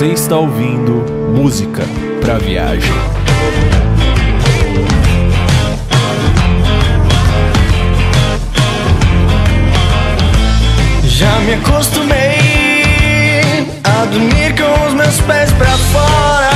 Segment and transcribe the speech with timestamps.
[0.00, 1.82] Você está ouvindo música
[2.20, 2.92] para viagem.
[11.04, 12.38] Já me acostumei
[13.84, 16.50] a dormir com os meus pés pra fora.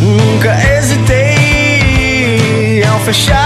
[0.00, 1.18] Nunca hesitei
[2.84, 3.37] ao fechar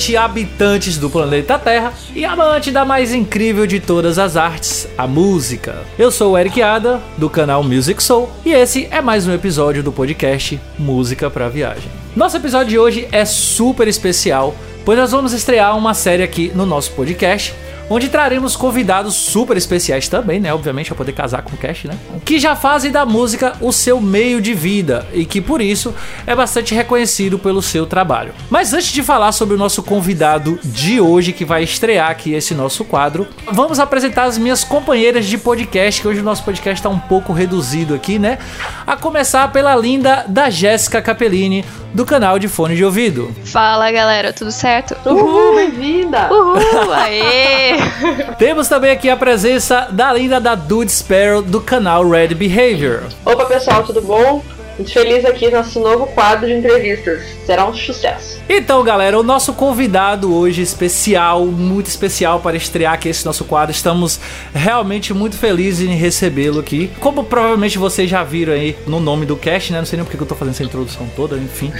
[0.00, 5.06] noite, habitantes do planeta Terra e amante da mais incrível de todas as artes, a
[5.06, 5.82] música.
[5.98, 9.82] Eu sou o Eric Ada, do canal Music Soul, e esse é mais um episódio
[9.82, 11.90] do podcast Música pra Viagem.
[12.16, 14.54] Nosso episódio de hoje é super especial,
[14.86, 17.54] pois nós vamos estrear uma série aqui no nosso podcast
[17.90, 20.54] onde traremos convidados super especiais também, né?
[20.54, 21.98] Obviamente, para poder casar com o Cash, né?
[22.24, 25.92] Que já fazem da música o seu meio de vida e que por isso
[26.24, 28.32] é bastante reconhecido pelo seu trabalho.
[28.48, 32.54] Mas antes de falar sobre o nosso convidado de hoje, que vai estrear aqui esse
[32.54, 36.88] nosso quadro, vamos apresentar as minhas companheiras de podcast, que hoje o nosso podcast está
[36.88, 38.38] um pouco reduzido aqui, né?
[38.86, 43.34] A começar pela linda da Jéssica Capellini, do canal de Fone de Ouvido.
[43.44, 44.96] Fala galera, tudo certo?
[45.04, 46.32] Uhul, bem-vinda!
[46.32, 47.79] Uhul, aê!
[48.38, 53.02] Temos também aqui a presença da linda da Dude Sparrow do canal Red Behavior.
[53.24, 54.42] Opa pessoal, tudo bom?
[54.80, 57.22] Muito feliz aqui no nosso novo quadro de entrevistas.
[57.44, 58.40] Será um sucesso.
[58.48, 63.72] Então, galera, o nosso convidado hoje especial, muito especial para estrear aqui esse nosso quadro.
[63.72, 64.18] Estamos
[64.54, 66.90] realmente muito felizes em recebê-lo aqui.
[66.98, 69.80] Como provavelmente vocês já viram aí no nome do cast, né?
[69.80, 71.70] Não sei nem porque que eu tô fazendo essa introdução toda, enfim.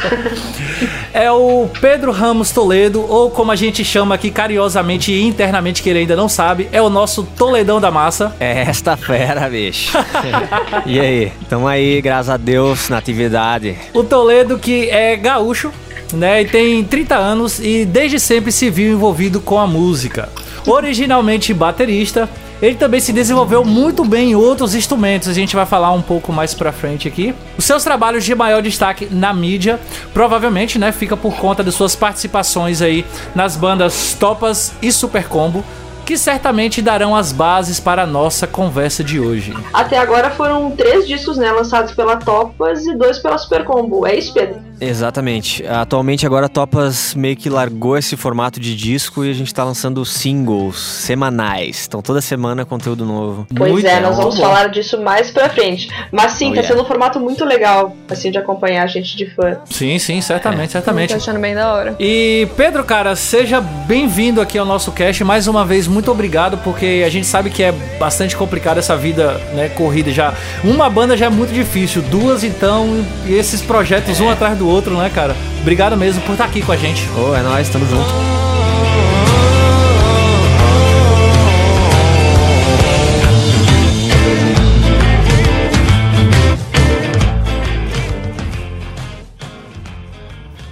[1.12, 5.90] é o Pedro Ramos Toledo, ou como a gente chama aqui carinhosamente e internamente, que
[5.90, 8.34] ele ainda não sabe, é o nosso Toledão da Massa.
[8.40, 9.98] É esta fera, bicho.
[10.86, 11.32] e aí?
[11.48, 13.74] Tamo aí, graças a Deus, na atividade.
[13.94, 15.72] O Toledo que é gaúcho,
[16.12, 16.42] né?
[16.42, 20.28] E tem 30 anos e desde sempre se viu envolvido com a música.
[20.66, 22.28] Originalmente baterista,
[22.60, 26.32] ele também se desenvolveu muito bem em outros instrumentos, a gente vai falar um pouco
[26.32, 27.34] mais pra frente aqui.
[27.56, 29.80] Os seus trabalhos de maior destaque na mídia,
[30.12, 35.64] provavelmente, né, fica por conta de suas participações aí nas bandas Topas e Super Combo,
[36.10, 39.56] que certamente darão as bases para a nossa conversa de hoje.
[39.72, 44.04] Até agora foram três discos né, lançados pela Topas e dois pela Super Combo.
[44.04, 44.60] É isso, Pedro?
[44.80, 45.64] Exatamente.
[45.66, 49.62] Atualmente agora a Topas meio que largou esse formato de disco e a gente tá
[49.64, 51.84] lançando singles semanais.
[51.86, 53.46] Então toda semana conteúdo novo.
[53.54, 54.22] Pois Muito é, nós bom.
[54.22, 55.88] vamos falar disso mais pra frente.
[56.10, 56.68] Mas sim, Oh, tá yeah.
[56.68, 59.58] sendo um formato muito legal, assim, de acompanhar a gente de fã.
[59.66, 61.14] Sim, sim, certamente, Tô certamente.
[61.14, 61.94] achando bem da hora.
[62.00, 65.22] E Pedro, cara, seja bem-vindo aqui ao nosso cast.
[65.24, 69.34] Mais uma vez, muito obrigado, porque a gente sabe que é bastante complicado essa vida,
[69.54, 70.34] né, corrida já.
[70.64, 74.96] Uma banda já é muito difícil, duas então, e esses projetos um atrás do outro,
[74.96, 75.36] né, cara?
[75.60, 77.08] Obrigado mesmo por estar aqui com a gente.
[77.10, 78.40] Ô, é nóis, tamo junto.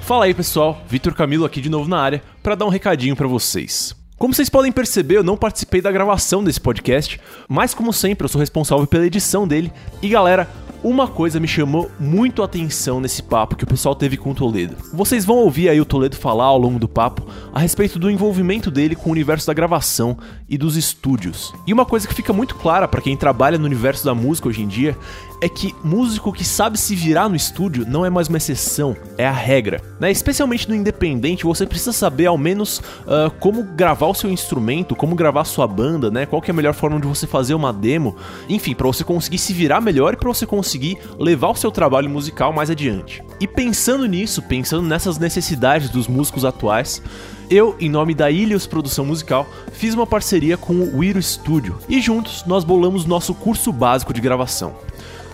[0.08, 0.80] Fala aí, pessoal.
[0.88, 3.94] Vitor Camilo aqui de novo na área para dar um recadinho para vocês.
[4.16, 8.28] Como vocês podem perceber, eu não participei da gravação desse podcast, mas como sempre, eu
[8.28, 9.70] sou responsável pela edição dele.
[10.00, 10.48] E galera,
[10.82, 14.34] uma coisa me chamou muito a atenção nesse papo que o pessoal teve com o
[14.34, 14.76] Toledo.
[14.92, 18.70] Vocês vão ouvir aí o Toledo falar ao longo do papo a respeito do envolvimento
[18.70, 20.16] dele com o universo da gravação
[20.48, 21.52] e dos estúdios.
[21.66, 24.62] E uma coisa que fica muito clara para quem trabalha no universo da música hoje
[24.62, 24.96] em dia
[25.40, 29.26] é que músico que sabe se virar no estúdio não é mais uma exceção, é
[29.26, 29.80] a regra.
[30.00, 30.10] Né?
[30.10, 35.14] Especialmente no independente, você precisa saber ao menos ah, como gravar o seu instrumento, como
[35.14, 36.26] gravar a sua banda, né?
[36.26, 38.16] Qual é a melhor forma de você fazer uma demo,
[38.48, 42.08] enfim, para você conseguir se virar melhor e para você conseguir levar o seu trabalho
[42.08, 43.22] musical mais adiante.
[43.40, 47.02] E pensando nisso, pensando nessas necessidades dos músicos atuais,
[47.50, 52.00] eu, em nome da Ilios Produção Musical, fiz uma parceria com o Wiro Studio e
[52.00, 54.76] juntos nós bolamos nosso curso básico de gravação.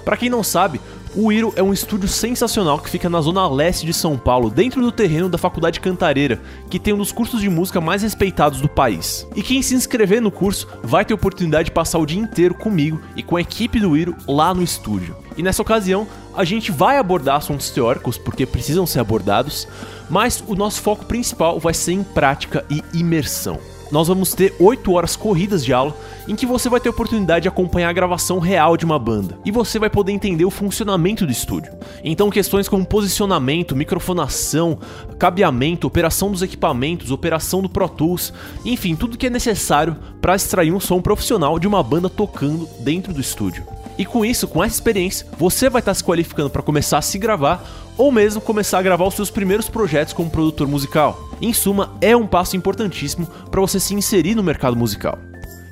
[0.04, 0.80] Pra quem não sabe,
[1.16, 4.82] O Iro é um estúdio sensacional que fica na zona leste de São Paulo, dentro
[4.82, 8.68] do terreno da Faculdade Cantareira, que tem um dos cursos de música mais respeitados do
[8.68, 9.24] país.
[9.36, 13.00] E quem se inscrever no curso vai ter oportunidade de passar o dia inteiro comigo
[13.14, 15.16] e com a equipe do Iro lá no estúdio.
[15.36, 16.04] E nessa ocasião,
[16.36, 19.68] a gente vai abordar assuntos teóricos porque precisam ser abordados,
[20.10, 24.92] mas o nosso foco principal vai ser em prática e imersão nós vamos ter 8
[24.92, 25.96] horas corridas de aula
[26.26, 29.38] em que você vai ter a oportunidade de acompanhar a gravação real de uma banda
[29.44, 31.72] e você vai poder entender o funcionamento do estúdio.
[32.02, 34.78] Então, questões como posicionamento, microfonação,
[35.18, 38.32] cabeamento, operação dos equipamentos, operação do Pro Tools,
[38.64, 43.12] enfim, tudo que é necessário para extrair um som profissional de uma banda tocando dentro
[43.12, 43.73] do estúdio.
[43.96, 47.18] E com isso, com essa experiência, você vai estar se qualificando para começar a se
[47.18, 47.64] gravar
[47.96, 51.30] ou mesmo começar a gravar os seus primeiros projetos como produtor musical.
[51.40, 55.18] Em suma, é um passo importantíssimo para você se inserir no mercado musical.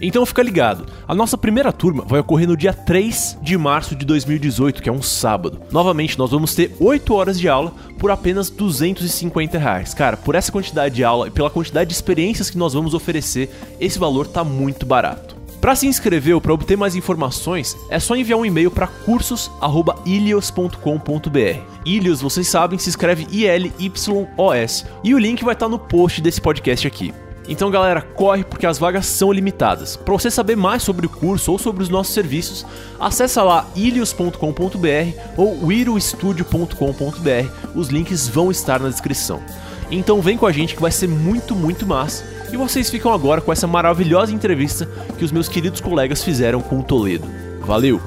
[0.04, 4.04] Então fica ligado, a nossa primeira turma vai ocorrer no dia 3 de março de
[4.04, 5.60] 2018, que é um sábado.
[5.70, 9.94] Novamente, nós vamos ter 8 horas de aula por apenas 250 reais.
[9.94, 13.48] Cara, por essa quantidade de aula e pela quantidade de experiências que nós vamos oferecer,
[13.78, 15.41] esse valor tá muito barato.
[15.62, 21.60] Para se inscrever ou para obter mais informações, é só enviar um e-mail para cursos@ilios.com.br.
[21.86, 25.68] Ilios, vocês sabem, se escreve I L Y O S, e o link vai estar
[25.68, 27.14] no post desse podcast aqui.
[27.48, 29.94] Então, galera, corre porque as vagas são limitadas.
[29.94, 32.66] Para você saber mais sobre o curso ou sobre os nossos serviços,
[32.98, 34.36] acessa lá ilios.com.br
[35.36, 37.48] ou wirostudio.com.br.
[37.72, 39.40] Os links vão estar na descrição.
[39.92, 42.41] Então, vem com a gente que vai ser muito, muito massa.
[42.52, 44.86] E vocês ficam agora com essa maravilhosa entrevista
[45.18, 47.26] que os meus queridos colegas fizeram com o Toledo.
[47.62, 47.98] Valeu!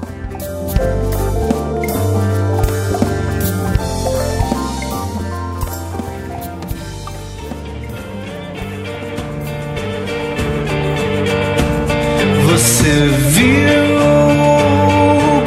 [12.44, 13.66] Você viu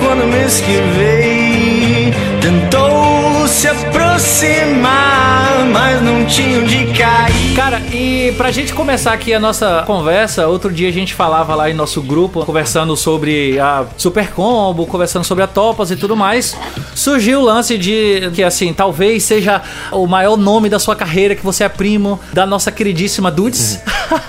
[0.04, 2.14] quando me esquivei?
[2.42, 7.39] Tentou se aproximar, mas não tinha onde cair.
[7.60, 11.70] Cara, e pra gente começar aqui a nossa conversa, outro dia a gente falava lá
[11.70, 16.56] em nosso grupo, conversando sobre a Super Combo, conversando sobre a Topas e tudo mais.
[16.96, 19.62] Surgiu o lance de que, assim, talvez seja
[19.92, 23.82] o maior nome da sua carreira, que você é primo da nossa queridíssima Dudes.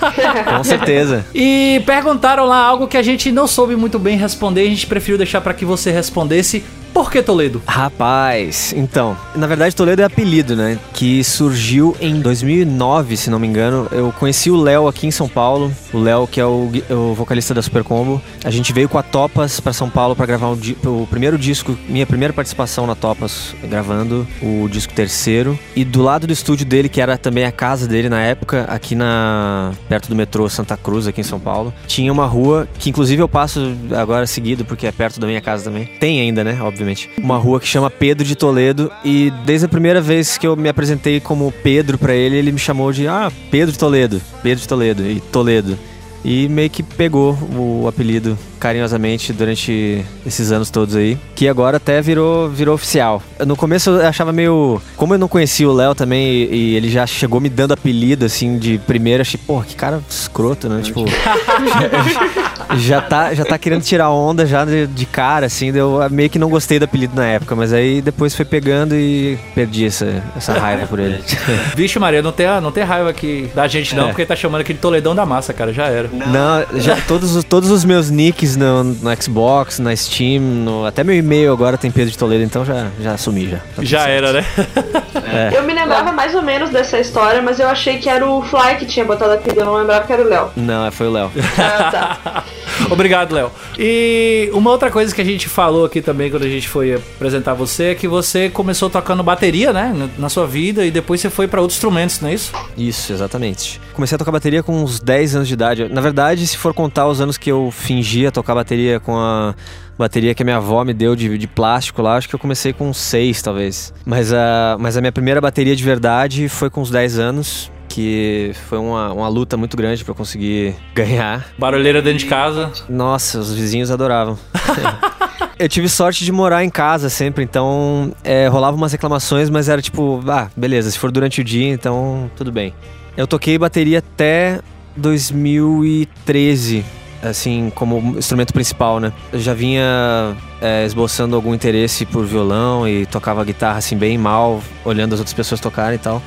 [0.57, 1.25] Com certeza.
[1.33, 5.17] E perguntaram lá algo que a gente não soube muito bem responder, a gente preferiu
[5.17, 6.65] deixar pra que você respondesse.
[6.93, 7.61] Por que Toledo?
[7.65, 10.77] Rapaz, então, na verdade Toledo é apelido, né?
[10.93, 13.87] Que surgiu em 2009, se não me engano.
[13.91, 15.71] Eu conheci o Léo aqui em São Paulo.
[15.93, 18.21] O Léo, que é o, o vocalista da Super Combo.
[18.43, 21.77] A gente veio com a Topas pra São Paulo pra gravar um o primeiro disco,
[21.87, 25.57] minha primeira participação na Topas, gravando o disco terceiro.
[25.75, 28.95] E do lado do estúdio dele, que era também a casa dele na época, aqui
[28.95, 33.21] na perto do metrô Santa Cruz, aqui em São Paulo, tinha uma rua que inclusive
[33.21, 35.85] eu passo agora seguido porque é perto da minha casa também.
[35.99, 36.51] Tem ainda, né?
[36.81, 37.09] Obviamente.
[37.17, 40.67] Uma rua que chama Pedro de Toledo e desde a primeira vez que eu me
[40.67, 44.67] apresentei como Pedro pra ele, ele me chamou de ah, Pedro de Toledo, Pedro de
[44.67, 45.77] Toledo e Toledo.
[46.25, 51.99] E meio que pegou o apelido carinhosamente durante esses anos todos aí, que agora até
[52.01, 53.21] virou, virou oficial.
[53.45, 54.79] No começo eu achava meio.
[54.95, 58.23] Como eu não conhecia o Léo também e, e ele já chegou me dando apelido
[58.23, 60.81] assim de primeira, achei, pô, que cara escroto, né?
[60.83, 61.03] Tipo.
[62.77, 65.69] já, tá, já tá querendo tirar onda já de, de cara, assim.
[65.75, 69.37] Eu meio que não gostei do apelido na época, mas aí depois foi pegando e
[69.55, 71.19] perdi essa, essa raiva por ele.
[71.75, 74.07] Vixe, Maria, não tem, não tem raiva aqui da gente não, É.
[74.09, 76.09] porque tá chamando aqui de Toledão da Massa, cara, já era.
[76.11, 81.03] Não, já todos, os- todos os meus nicks no, no Xbox, na Steam, no- até
[81.03, 83.57] meu e-mail agora tem Pedro de Toledo, então já, já assumi já.
[83.75, 84.11] Tá Já certo.
[84.11, 84.45] era, né?
[85.55, 88.75] Eu me lembrava mais ou menos dessa história, mas eu achei que era o Fly
[88.79, 90.49] que tinha botado apelido, eu não lembrava que era o Léo.
[90.57, 91.31] Não, foi o Léo.
[91.57, 92.43] Ah, tá.
[92.89, 93.51] Obrigado, Léo.
[93.77, 97.53] E uma outra coisa que a gente falou aqui também quando a gente foi apresentar
[97.53, 101.45] você é que você começou tocando bateria, né, na- sua vida e depois você foi
[101.47, 102.53] pra outros instrumentos, não é isso?
[102.77, 103.81] Isso, exatamente.
[103.93, 105.89] Comecei a tocar bateria com uns 10 anos de idade.
[105.89, 109.53] Na verdade, se for contar os anos que eu fingia tocar bateria com a
[109.97, 112.71] bateria que a minha avó me deu de, de plástico lá, acho que eu comecei
[112.71, 113.93] com uns 6, talvez.
[114.05, 117.69] Mas a, mas a minha primeira bateria de verdade foi com uns 10 anos.
[117.93, 121.45] Que foi uma, uma luta muito grande pra eu conseguir ganhar.
[121.57, 122.71] Barulheira dentro de casa.
[122.87, 124.37] Nossa, os vizinhos adoravam.
[125.59, 129.79] Eu tive sorte de morar em casa sempre, então é, rolava umas reclamações, mas era
[129.79, 132.73] tipo, ah, beleza, se for durante o dia, então tudo bem.
[133.15, 134.59] Eu toquei bateria até
[134.97, 136.83] 2013,
[137.21, 139.13] assim, como instrumento principal, né?
[139.31, 144.63] Eu já vinha é, esboçando algum interesse por violão e tocava guitarra assim bem mal,
[144.83, 146.23] olhando as outras pessoas tocarem e tal.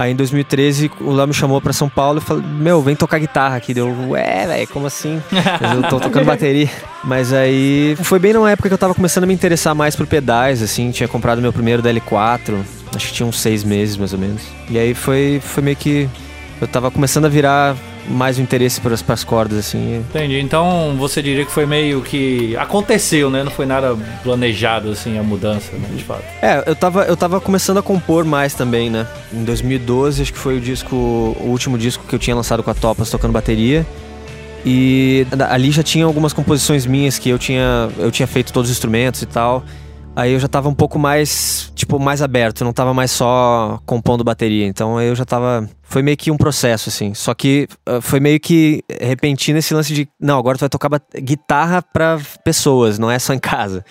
[0.00, 3.18] Aí em 2013 o Léo me chamou pra São Paulo e falou: Meu, vem tocar
[3.18, 3.74] guitarra aqui.
[3.74, 5.20] Deu, ué, velho, como assim?
[5.30, 6.70] Mas eu tô tocando bateria.
[7.04, 10.06] Mas aí foi bem numa época que eu tava começando a me interessar mais por
[10.06, 10.90] pedais, assim.
[10.90, 12.64] Tinha comprado meu primeiro DL4,
[12.96, 14.40] acho que tinha uns seis meses mais ou menos.
[14.70, 16.08] E aí foi, foi meio que.
[16.62, 17.76] Eu tava começando a virar
[18.10, 19.98] mais o interesse para as cordas, assim.
[19.98, 20.38] Entendi.
[20.40, 23.42] Então você diria que foi meio que aconteceu, né?
[23.42, 25.88] Não foi nada planejado, assim, a mudança, né?
[25.94, 26.24] De fato.
[26.42, 29.06] É, eu tava, eu tava começando a compor mais também, né?
[29.32, 32.70] Em 2012, acho que foi o disco, o último disco que eu tinha lançado com
[32.70, 33.86] a Topas tocando bateria.
[34.64, 38.76] E ali já tinha algumas composições minhas que eu tinha, eu tinha feito todos os
[38.76, 39.64] instrumentos e tal.
[40.14, 44.24] Aí eu já tava um pouco mais, tipo, mais aberto, não tava mais só compondo
[44.24, 44.66] bateria.
[44.66, 47.14] Então eu já tava foi meio que um processo, assim.
[47.14, 50.88] Só que uh, foi meio que repentino esse lance de, não, agora tu vai tocar
[51.20, 53.84] guitarra para pessoas, não é só em casa.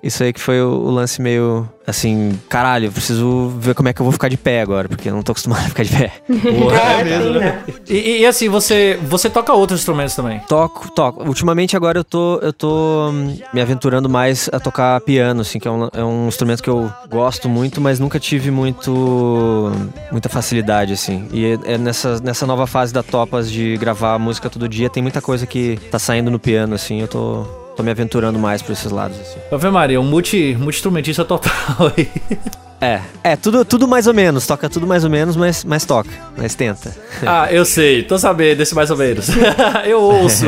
[0.00, 3.92] Isso aí que foi o, o, lance meio assim, caralho, eu preciso ver como é
[3.92, 5.90] que eu vou ficar de pé agora, porque eu não tô acostumado a ficar de
[5.90, 6.12] pé.
[6.28, 7.64] é mesmo, né?
[7.88, 10.38] E, e, assim, você, você toca outros instrumentos também?
[10.46, 11.24] Toco, toco.
[11.26, 15.66] Ultimamente agora eu tô, eu tô hum, me aventurando mais a tocar piano, assim, que
[15.66, 19.72] é um, é um instrumento que eu gosto muito, mas nunca tive muito
[20.12, 21.26] muita facilidade, assim.
[21.38, 25.22] E é nessa, nessa nova fase da Topas de gravar música todo dia, tem muita
[25.22, 27.44] coisa que tá saindo no piano, assim, eu tô,
[27.76, 29.38] tô me aventurando mais por esses lados, assim.
[29.52, 31.52] Ave Maria, um multi, multi-instrumentista total
[31.96, 32.08] aí.
[32.80, 36.10] É, é, tudo, tudo mais ou menos, toca tudo mais ou menos, mas, mas toca,
[36.36, 36.94] mas tenta.
[37.26, 39.26] Ah, eu sei, tô sabendo desse mais ou menos.
[39.84, 40.46] eu ouço.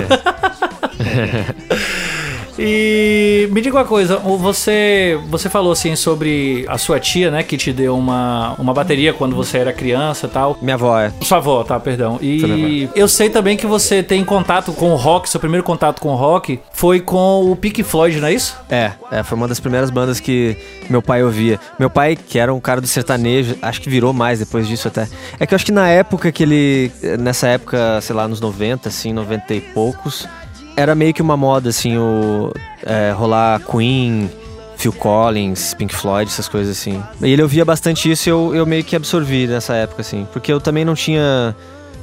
[2.62, 7.56] E me diga uma coisa, você você falou assim sobre a sua tia, né, que
[7.56, 10.58] te deu uma, uma bateria quando você era criança e tal.
[10.60, 11.10] Minha avó, é.
[11.22, 12.18] Sua avó, tá, perdão.
[12.20, 16.10] E eu sei também que você tem contato com o rock, seu primeiro contato com
[16.10, 18.54] o rock foi com o Pink Floyd, não é isso?
[18.68, 20.54] É, é, foi uma das primeiras bandas que
[20.90, 21.58] meu pai ouvia.
[21.78, 25.08] Meu pai, que era um cara do sertanejo, acho que virou mais depois disso até.
[25.38, 28.88] É que eu acho que na época que ele, nessa época, sei lá, nos 90,
[28.88, 30.28] assim, 90 e poucos,
[30.76, 32.52] era meio que uma moda, assim, o
[32.84, 34.30] é, rolar Queen,
[34.80, 37.02] Phil Collins, Pink Floyd, essas coisas assim.
[37.20, 40.26] E ele ouvia bastante isso e eu, eu meio que absorvi nessa época, assim.
[40.32, 41.54] Porque eu também não tinha.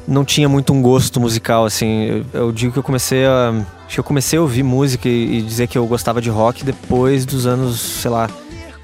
[0.08, 2.24] Não tinha muito um gosto musical, assim.
[2.34, 3.50] Eu, eu digo que eu comecei a.
[3.86, 6.64] Acho que eu comecei a ouvir música e, e dizer que eu gostava de rock
[6.64, 8.30] depois dos anos, sei lá,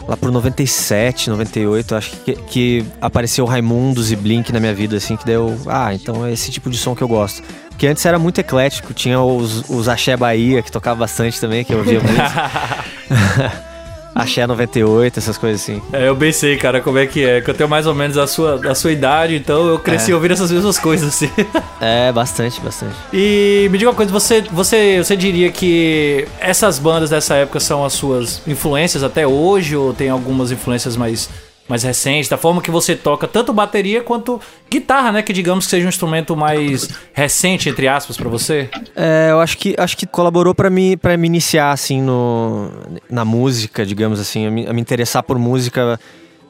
[0.08, 5.16] lá por 97, 98, acho que, que apareceu Raimundos e Blink na minha vida, assim,
[5.16, 5.58] que deu.
[5.68, 7.44] Ah, então é esse tipo de som que eu gosto.
[7.74, 11.74] Porque antes era muito eclético, tinha os, os Axé Bahia, que tocava bastante também, que
[11.74, 12.14] eu ouvia muito.
[14.16, 15.82] Axé 98, essas coisas assim.
[15.92, 17.42] É, eu bem sei, cara, como é que é.
[17.42, 20.16] Que eu tenho mais ou menos a sua, a sua idade, então eu cresci é.
[20.16, 21.30] ouvindo essas mesmas coisas, assim.
[21.82, 22.96] É, bastante, bastante.
[23.12, 27.84] E me diga uma coisa, você, você, você diria que essas bandas dessa época são
[27.84, 31.30] as suas influências até hoje, ou tem algumas influências mais
[31.68, 34.40] mais recente, da forma que você toca tanto bateria quanto
[34.70, 35.22] guitarra, né?
[35.22, 38.70] Que digamos que seja um instrumento mais recente, entre aspas, para você.
[38.96, 42.70] É, eu acho que acho que colaborou para mim para me iniciar assim no
[43.10, 46.00] na música, digamos assim, a me, a me interessar por música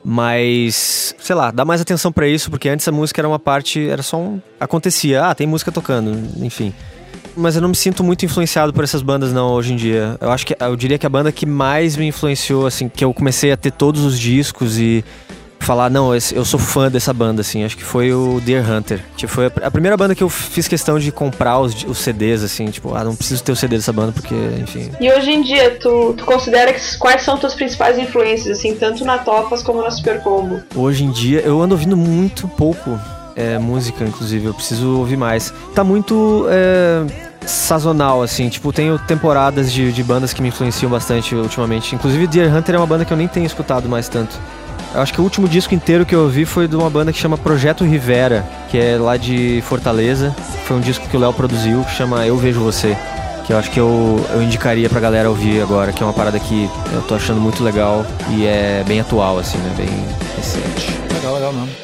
[0.06, 3.88] mas sei lá, dá mais atenção para isso porque antes a música era uma parte,
[3.88, 6.12] era só um acontecia, ah, tem música tocando,
[6.44, 6.74] enfim
[7.36, 10.18] mas eu não me sinto muito influenciado por essas bandas não hoje em dia.
[10.20, 13.14] Eu acho que eu diria que a banda que mais me influenciou assim, que eu
[13.14, 15.04] comecei a ter todos os discos e
[15.64, 19.00] falar, não, eu sou fã dessa banda, assim, acho que foi o Deer Hunter.
[19.16, 22.66] Tipo, foi a primeira banda que eu fiz questão de comprar os, os CDs, assim,
[22.66, 24.92] tipo, ah, não preciso ter o CD dessa banda, porque, enfim.
[25.00, 29.04] E hoje em dia, tu, tu considera que quais são tuas principais influências, assim, tanto
[29.06, 30.62] na Topas como na Super Combo?
[30.76, 33.00] Hoje em dia, eu ando ouvindo muito pouco
[33.36, 35.54] é, música, inclusive, eu preciso ouvir mais.
[35.74, 37.06] Tá muito é,
[37.46, 41.96] sazonal, assim, tipo, tenho temporadas de, de bandas que me influenciam bastante ultimamente.
[41.96, 44.38] Inclusive, Deer Hunter é uma banda que eu nem tenho escutado mais tanto.
[44.94, 47.18] Eu acho que o último disco inteiro que eu ouvi foi de uma banda que
[47.18, 50.36] chama Projeto Rivera, que é lá de Fortaleza.
[50.66, 52.96] Foi um disco que o Léo produziu, que chama Eu Vejo Você.
[53.46, 56.40] Que eu acho que eu, eu indicaria pra galera ouvir agora, que é uma parada
[56.40, 59.74] que eu tô achando muito legal e é bem atual, assim, né?
[59.76, 59.90] Bem
[60.38, 60.98] recente.
[61.14, 61.83] Legal, legal mesmo.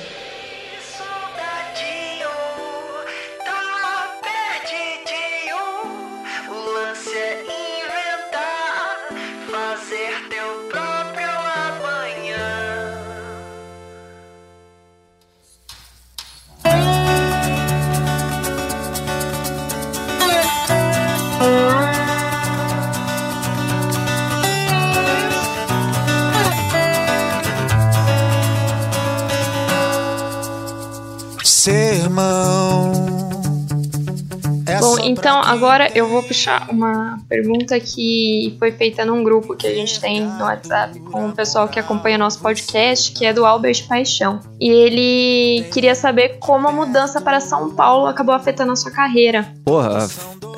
[35.50, 40.22] Agora eu vou puxar uma pergunta que foi feita num grupo que a gente tem
[40.22, 44.40] no WhatsApp com o pessoal que acompanha nosso podcast, que é do Albert Paixão.
[44.60, 49.48] E ele queria saber como a mudança para São Paulo acabou afetando a sua carreira.
[49.66, 50.08] Porra,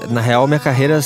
[0.10, 1.00] na real minha carreira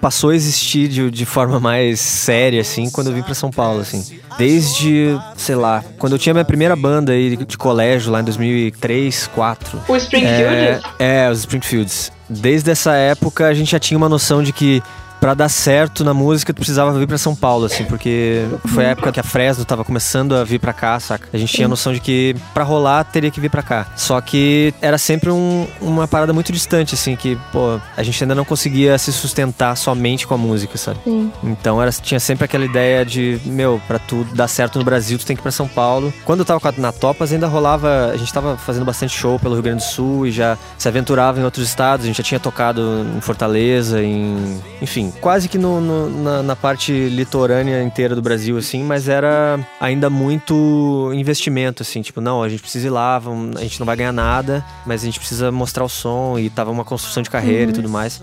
[0.00, 3.80] passou a existir de, de forma mais séria, assim, quando eu vim pra São Paulo,
[3.80, 4.18] assim.
[4.38, 9.12] Desde, sei lá, quando eu tinha minha primeira banda aí de colégio, lá em 2003,
[9.32, 9.80] 2004.
[9.88, 10.84] O Springfield?
[10.98, 12.12] É, é, os Springfields.
[12.28, 14.82] Desde essa época a gente já tinha uma noção de que
[15.22, 18.88] pra dar certo na música tu precisava vir pra São Paulo, assim, porque foi a
[18.88, 21.28] época que a Fresno tava começando a vir pra cá, saca?
[21.32, 23.86] A gente tinha a noção de que pra rolar teria que vir pra cá.
[23.94, 28.34] Só que era sempre um- uma parada muito distante, assim, que, pô, a gente ainda
[28.34, 30.98] não conseguia se sustentar somente com a música, sabe?
[31.04, 31.30] Sim.
[31.44, 35.24] Então era, tinha sempre aquela ideia de, meu, pra tu dar certo no Brasil, tu
[35.24, 36.12] tem que ir pra São Paulo.
[36.24, 38.10] Quando eu tava na Topas, ainda rolava.
[38.12, 41.38] A gente tava fazendo bastante show pelo Rio Grande do Sul e já se aventurava
[41.38, 42.02] em outros estados.
[42.04, 44.60] A gente já tinha tocado em Fortaleza, em.
[44.80, 49.58] Enfim, quase que no, no- na, na parte litorânea inteira do Brasil, assim, mas era
[49.80, 53.86] ainda muito investimento, assim, tipo, não, a gente precisa ir lá, vamos- a gente não
[53.86, 57.30] vai ganhar nada, mas a gente precisa mostrar o som e tava uma construção de
[57.30, 58.20] carreira e tudo mais.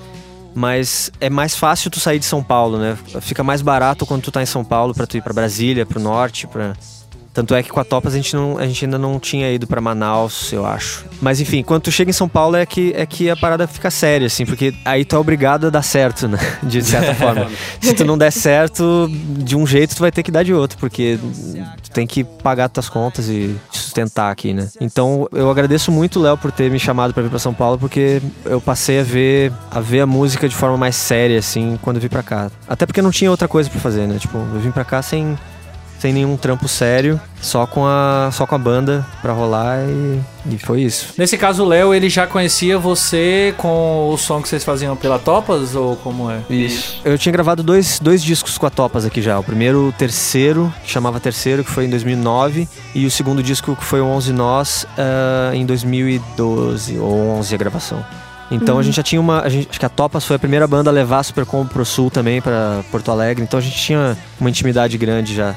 [0.54, 2.98] Mas é mais fácil tu sair de São Paulo, né?
[3.22, 6.00] Fica mais barato quando tu tá em São Paulo pra tu ir pra Brasília, pro
[6.00, 6.74] norte, pra...
[7.34, 9.68] Tanto é que com a Topas a gente, não, a gente ainda não tinha ido
[9.68, 11.06] pra Manaus, eu acho.
[11.22, 13.92] Mas enfim, quando tu chega em São Paulo é que, é que a parada fica
[13.92, 16.40] séria, assim, porque aí tu é obrigado a dar certo, né?
[16.64, 17.48] De certa forma.
[17.82, 20.78] Se tu não der certo de um jeito, tu vai ter que dar de outro,
[20.78, 21.20] porque
[21.84, 24.68] tu tem que pagar tuas contas e te sustentar aqui, né?
[24.80, 27.78] Então eu agradeço muito o Léo por ter me chamado pra vir pra São Paulo,
[27.78, 31.98] porque eu passei a ver, a ver a música de forma mais séria, assim, quando
[31.98, 32.52] eu vim pra cá.
[32.68, 34.18] Até porque não tinha outra coisa pra fazer, né?
[34.20, 35.38] Tipo, eu vim pra cá sem,
[36.00, 40.20] sem nenhum trampo sério, só com a, só com a banda pra rolar e,
[40.54, 41.14] e foi isso.
[41.18, 45.20] Nesse caso, o Léo, ele já conhecia você com o som que vocês faziam pela
[45.20, 46.40] Topas ou como é?
[46.50, 47.02] Isso.
[47.04, 49.38] Eu tinha gravado dois, dois discos com a Topas aqui já.
[49.38, 52.68] O primeiro, o terceiro, que chamava Terceiro, que foi em 2009.
[52.96, 57.58] E o segundo disco, que foi o 11 Nós, ah, em 2012, ou 11 a
[57.58, 58.06] gravação.
[58.52, 59.42] Então a gente já tinha uma.
[59.42, 61.86] a gente- acho que a Topas foi a primeira banda a levar a Supercombo pro
[61.86, 63.44] sul também, pra Porto Alegre.
[63.44, 65.54] Então a gente tinha uma intimidade grande já.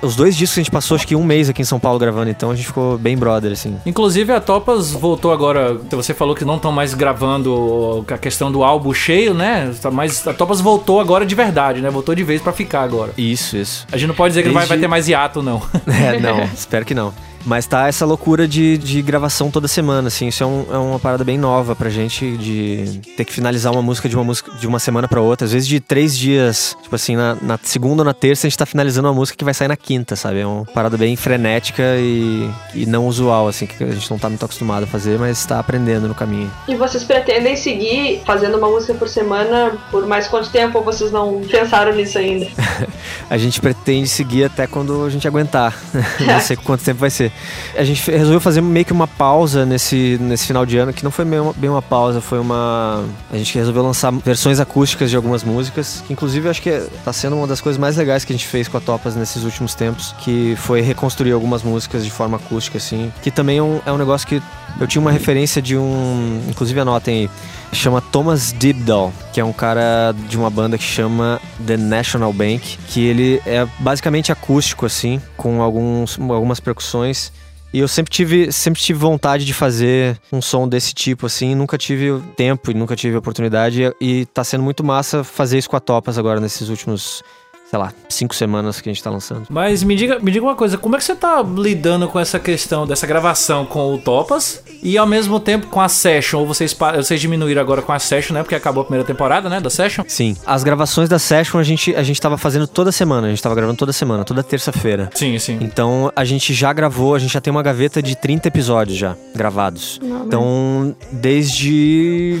[0.00, 2.30] Os dois discos a gente passou acho que um mês aqui em São Paulo gravando,
[2.30, 3.76] então a gente ficou bem brother, assim.
[3.84, 5.74] Inclusive, a Topas voltou agora.
[5.90, 9.72] Você falou que não estão mais gravando a questão do álbum cheio, né?
[9.82, 11.90] Tá Mas a Topas voltou agora de verdade, né?
[11.90, 13.12] Voltou de vez pra ficar agora.
[13.18, 13.86] Isso, isso.
[13.90, 15.60] A gente não pode dizer que vai, Desde- vai ter mais hiato, não.
[15.88, 17.12] É, não, espero que não.
[17.46, 20.28] Mas tá essa loucura de, de gravação toda semana, assim.
[20.28, 23.80] Isso é, um- é uma parada bem nova pra gente, de ter que finalizar uma
[23.80, 25.44] música de uma música de uma semana pra outra.
[25.46, 28.58] Às vezes de três dias, tipo assim, na, na segunda ou na terça a gente
[28.58, 30.40] tá finalizando uma música que vai sair na quinta, sabe?
[30.40, 34.28] É uma parada bem frenética e, e não usual, assim, que a gente não tá
[34.28, 36.50] muito acostumado a fazer, mas tá aprendendo no caminho.
[36.68, 41.10] E vocês pretendem seguir fazendo uma música por semana por mais quanto tempo ou vocês
[41.10, 42.46] não pensaram nisso ainda?
[43.30, 45.76] A gente pretende seguir até quando a gente aguentar.
[46.20, 47.27] não sei quanto tempo vai ser.
[47.76, 51.10] A gente resolveu fazer meio que uma pausa nesse, nesse final de ano, que não
[51.10, 53.04] foi bem uma, bem uma pausa, foi uma.
[53.30, 57.36] A gente resolveu lançar versões acústicas de algumas músicas, que inclusive acho que tá sendo
[57.36, 60.14] uma das coisas mais legais que a gente fez com a Topas nesses últimos tempos,
[60.18, 63.12] que foi reconstruir algumas músicas de forma acústica, assim.
[63.22, 64.42] Que também é um, é um negócio que
[64.80, 66.42] eu tinha uma referência de um.
[66.48, 67.30] Inclusive anotem aí.
[67.72, 72.78] Chama Thomas Dibdall, que é um cara de uma banda que chama The National Bank,
[72.88, 77.30] que ele é basicamente acústico, assim, com alguns, algumas percussões.
[77.72, 81.76] E eu sempre tive, sempre tive vontade de fazer um som desse tipo, assim, nunca
[81.76, 83.82] tive tempo e nunca tive oportunidade.
[84.00, 87.22] E, e tá sendo muito massa fazer isso com a Topas agora, nesses últimos,
[87.70, 89.44] sei lá, cinco semanas que a gente tá lançando.
[89.50, 92.38] Mas me diga, me diga uma coisa, como é que você tá lidando com essa
[92.38, 96.40] questão dessa gravação com o Topas e ao mesmo tempo com a Session?
[96.40, 98.42] Ou vocês, vocês diminuíram agora com a Session, né?
[98.42, 99.60] Porque acabou a primeira temporada, né?
[99.60, 100.02] Da Session.
[100.08, 100.34] Sim.
[100.46, 103.54] As gravações da Session a gente, a gente tava fazendo toda semana, a gente tava
[103.54, 105.10] gravando toda semana, toda terça-feira.
[105.14, 105.58] Sim, sim.
[105.60, 109.14] Então a gente já gravou, a gente já tem uma gaveta de 30 episódios já
[109.34, 110.00] gravados.
[110.02, 112.40] Então, desde.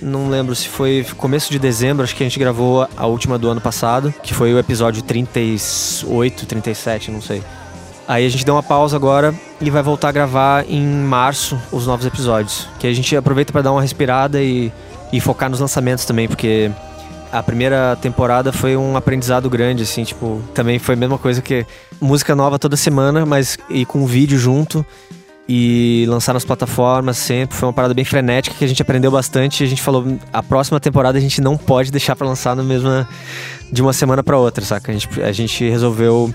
[0.00, 3.48] Não lembro se foi começo de dezembro, acho que a gente gravou a última do
[3.48, 7.42] ano passado, que foi o episódio 38, 37, não sei.
[8.06, 11.86] Aí a gente deu uma pausa agora e vai voltar a gravar em março os
[11.86, 12.68] novos episódios.
[12.78, 14.70] Que a gente aproveita para dar uma respirada e,
[15.12, 16.70] e focar nos lançamentos também, porque
[17.32, 21.66] a primeira temporada foi um aprendizado grande, assim, tipo, também foi a mesma coisa que
[22.00, 24.86] música nova toda semana, mas e com vídeo junto
[25.48, 27.56] e lançar nas plataformas sempre.
[27.56, 29.62] Foi uma parada bem frenética que a gente aprendeu bastante.
[29.62, 33.08] A gente falou, a próxima temporada a gente não pode deixar pra lançar mesma
[33.70, 34.90] de uma semana pra outra, saca?
[34.90, 36.32] A gente, a gente resolveu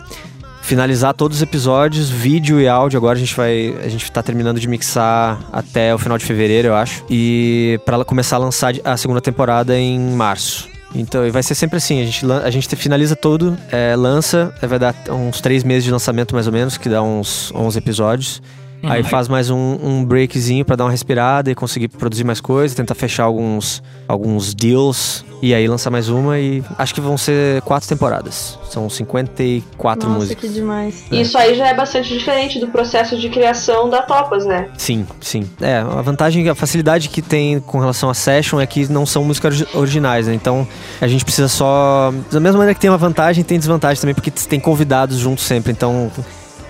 [0.61, 2.97] finalizar todos os episódios, vídeo e áudio.
[2.97, 3.75] Agora a gente vai.
[3.83, 7.03] A gente tá terminando de mixar até o final de fevereiro, eu acho.
[7.09, 10.69] E para começar a lançar a segunda temporada em março.
[10.93, 14.77] Então, e vai ser sempre assim, a gente, a gente finaliza todo, é, lança, vai
[14.77, 18.41] dar uns três meses de lançamento mais ou menos, que dá uns 11 episódios.
[18.83, 22.75] Aí faz mais um, um breakzinho pra dar uma respirada e conseguir produzir mais coisas,
[22.75, 27.61] tentar fechar alguns, alguns deals e aí lançar mais uma e acho que vão ser
[27.61, 28.57] quatro temporadas.
[28.69, 30.49] São 54 Nossa, músicas.
[30.49, 31.03] que demais.
[31.11, 34.69] Isso aí já é bastante diferente do processo de criação da Topas, né?
[34.77, 35.47] Sim, sim.
[35.61, 39.23] É, a vantagem, a facilidade que tem com relação a session é que não são
[39.23, 40.33] músicas origi- originais, né?
[40.33, 40.67] Então
[40.99, 42.13] a gente precisa só.
[42.31, 45.71] Da mesma maneira que tem uma vantagem, tem desvantagem também, porque tem convidados juntos sempre.
[45.71, 46.11] Então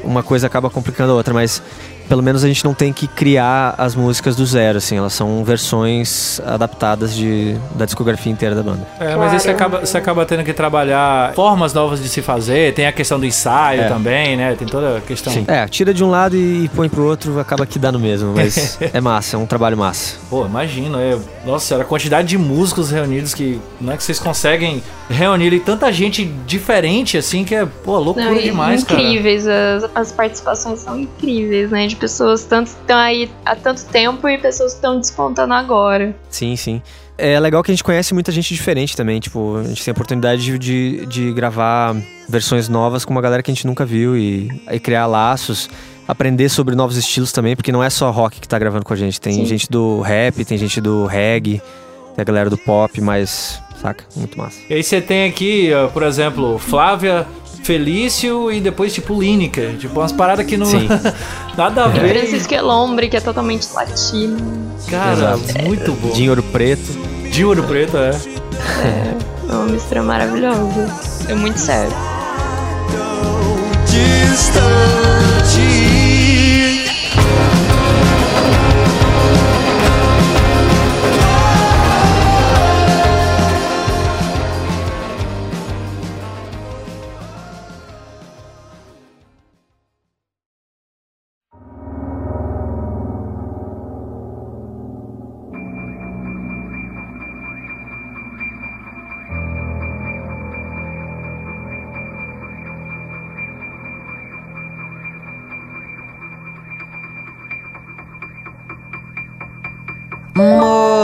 [0.04, 1.62] uma coisa acaba complicando a outra, mas
[2.12, 4.98] pelo menos a gente não tem que criar as músicas do zero, assim.
[4.98, 8.86] Elas são versões adaptadas de, da discografia inteira da banda.
[9.00, 12.74] É, mas aí você acaba, você acaba tendo que trabalhar formas novas de se fazer,
[12.74, 13.88] tem a questão do ensaio É.
[13.88, 14.56] também, né?
[14.56, 15.32] Tem toda a questão.
[15.32, 15.46] Sim.
[15.48, 18.78] É, tira de um lado e põe pro outro, acaba que dá no mesmo, mas
[18.94, 20.18] é massa, é um trabalho massa.
[20.30, 21.18] Pô, imagino, é.
[21.46, 23.58] Nossa senhora, a quantidade de músicos reunidos que.
[23.80, 28.32] Não é que vocês conseguem reunir e tanta gente diferente, assim, que é, pô, loucura
[28.32, 29.02] Não, e demais, cara.
[29.02, 31.88] incríveis, as, as participações são incríveis, né?
[31.88, 36.16] De pessoas tanto estão aí há tanto tempo e pessoas estão despontando agora.
[36.30, 36.82] Sim, sim.
[37.18, 39.20] É legal que a gente conhece muita gente diferente também.
[39.20, 41.96] Tipo, a gente tem a oportunidade de, de, de gravar
[42.28, 45.70] versões novas com uma galera que a gente nunca viu e, e criar laços.
[46.08, 48.98] Aprender sobre novos estilos também, porque não é só rock que tá gravando com a
[48.98, 49.22] gente.
[49.22, 49.46] Tem Sim.
[49.46, 51.62] gente do rap, tem gente do reggae,
[52.16, 53.62] tem a galera do pop, mas.
[53.80, 54.04] Saca?
[54.16, 54.60] Muito massa.
[54.70, 57.26] E aí você tem aqui, por exemplo, Flávia,
[57.64, 59.78] Felício e depois, tipo, Lineker.
[59.78, 60.66] Tipo, umas paradas que não.
[60.66, 60.88] Sim.
[61.58, 62.18] Nada a ver.
[62.18, 64.38] Francisco Elombre, que é totalmente latino.
[64.90, 65.64] Cara, Exato.
[65.66, 66.10] muito bom.
[66.12, 66.92] De ouro preto.
[67.32, 68.12] De ouro preto, é.
[69.50, 70.88] É uma mistura maravilhosa.
[71.28, 71.92] É muito sério.
[73.86, 75.11] distante.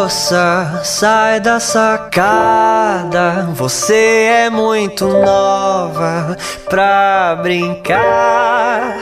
[0.07, 3.49] Moça, sai da sacada.
[3.55, 6.37] Você é muito nova
[6.69, 8.95] pra brincar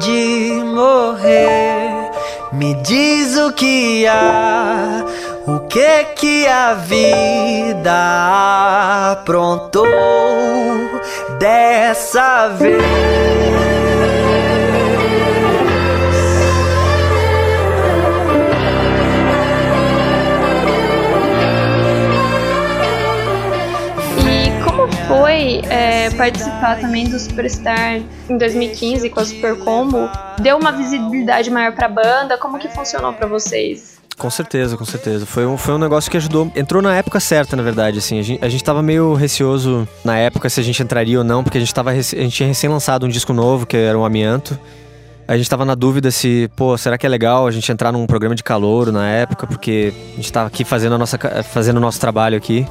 [0.00, 2.10] de morrer.
[2.50, 5.04] Me diz o que há,
[5.46, 9.86] o que que a vida aprontou
[11.38, 13.67] dessa vez.
[25.08, 30.08] Foi é, participar também do Superstar em 2015 com a Super Combo?
[30.38, 32.36] Deu uma visibilidade maior pra banda?
[32.36, 33.98] Como que funcionou pra vocês?
[34.18, 35.24] Com certeza, com certeza.
[35.24, 36.52] Foi um, foi um negócio que ajudou.
[36.54, 38.18] Entrou na época certa, na verdade, assim.
[38.18, 41.42] A gente, a gente tava meio receoso na época se a gente entraria ou não,
[41.42, 44.04] porque a gente, tava, a gente tinha recém lançado um disco novo, que era o
[44.04, 44.58] Amianto.
[45.26, 48.06] A gente tava na dúvida se, pô, será que é legal a gente entrar num
[48.06, 51.80] programa de calouro na época, porque a gente tava aqui fazendo, a nossa, fazendo o
[51.80, 52.66] nosso trabalho aqui.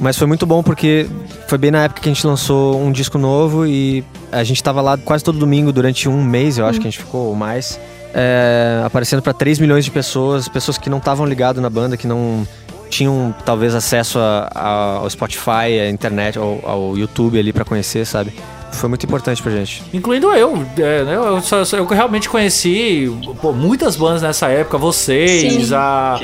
[0.00, 1.08] Mas foi muito bom porque
[1.48, 4.80] foi bem na época que a gente lançou um disco novo e a gente tava
[4.80, 7.78] lá quase todo domingo durante um mês, eu acho que a gente ficou ou mais.
[8.14, 12.06] é, aparecendo para 3 milhões de pessoas, pessoas que não estavam ligadas na banda, que
[12.06, 12.46] não
[12.88, 18.06] tinham talvez acesso a- a- ao Spotify, à internet, ao, ao YouTube ali para conhecer,
[18.06, 18.32] sabe?
[18.72, 19.82] Foi muito importante pra gente.
[19.92, 20.64] Incluindo eu.
[20.78, 24.78] é, né, eu, só- só- eu realmente conheci pô, muitas bandas nessa época.
[24.78, 25.74] Vocês, Sim.
[25.74, 26.18] a.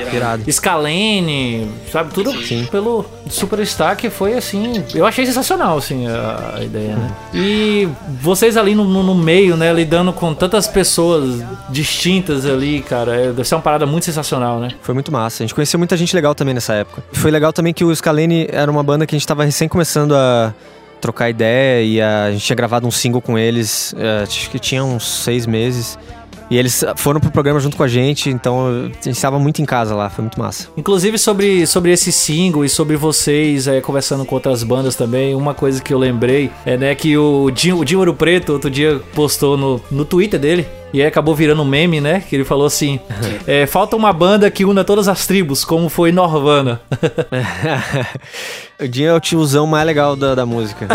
[0.49, 2.13] Scalene, sabe?
[2.13, 2.67] Tudo Sim.
[2.71, 4.83] pelo Superstar que foi assim.
[4.93, 7.11] Eu achei sensacional, assim, a, a ideia, né?
[7.33, 7.87] E
[8.21, 9.71] vocês ali no, no- meio, né?
[9.73, 13.15] Lidando com tantas pessoas distintas ali, cara.
[13.15, 14.69] é, Deve ser uma parada muito sensacional, né?
[14.81, 15.43] Foi muito massa.
[15.43, 17.03] A gente conheceu muita gente legal também nessa época.
[17.11, 19.67] E foi legal também que o Scalene era uma banda que a gente tava recém
[19.67, 20.53] começando a
[21.05, 24.83] trocar ideia e a, gente tinha gravado um single com eles, eh, acho que tinha
[24.83, 25.97] uns seis meses.
[26.49, 29.65] E eles foram pro programa junto com a gente, então a gente estava muito em
[29.65, 30.67] casa lá, foi muito massa.
[30.77, 35.55] Inclusive sobre, sobre esse single e sobre vocês é, conversando com outras bandas também, uma
[35.55, 39.01] coisa que eu lembrei é né, que o Dinho, o Dinho Ouro Preto outro dia
[39.15, 40.67] postou no, no Twitter dele.
[40.93, 42.23] E aí acabou virando um meme, né?
[42.29, 43.01] Que ele falou assim:
[43.45, 46.79] é, falta uma banda que una todas as tribos, como foi Norvana.
[48.79, 50.87] o Dinho é o tiozão mais legal da, da música.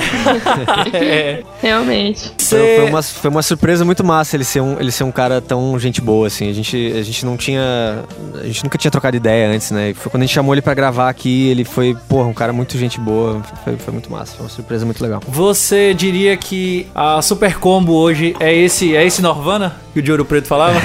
[0.93, 1.43] é.
[1.63, 2.33] Realmente.
[2.39, 5.41] Foi, foi uma, foi uma surpresa muito massa ele ser, um, ele ser um cara
[5.41, 6.51] tão gente boa, assim.
[6.51, 8.05] A gente, a gente não tinha.
[8.35, 9.91] A gente nunca tinha trocado ideia antes, né?
[9.91, 12.53] E foi quando a gente chamou ele pra gravar aqui, ele foi, porra, um cara
[12.53, 13.43] muito gente boa.
[13.65, 14.35] Foi, foi muito massa.
[14.37, 15.23] Foi uma surpresa muito legal.
[15.27, 20.11] Você diria que a Super Combo hoje é esse, é esse Norvana que o de
[20.11, 20.81] Ouro Preto falava?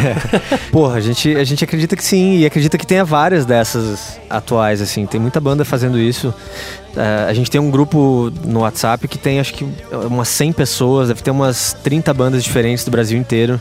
[0.71, 4.81] Porra, a gente, a gente acredita que sim, e acredita que tenha várias dessas atuais,
[4.81, 5.05] assim.
[5.05, 6.29] Tem muita banda fazendo isso.
[6.29, 9.67] Uh, a gente tem um grupo no WhatsApp que tem acho que
[10.09, 13.59] umas 100 pessoas, deve ter umas 30 bandas diferentes do Brasil inteiro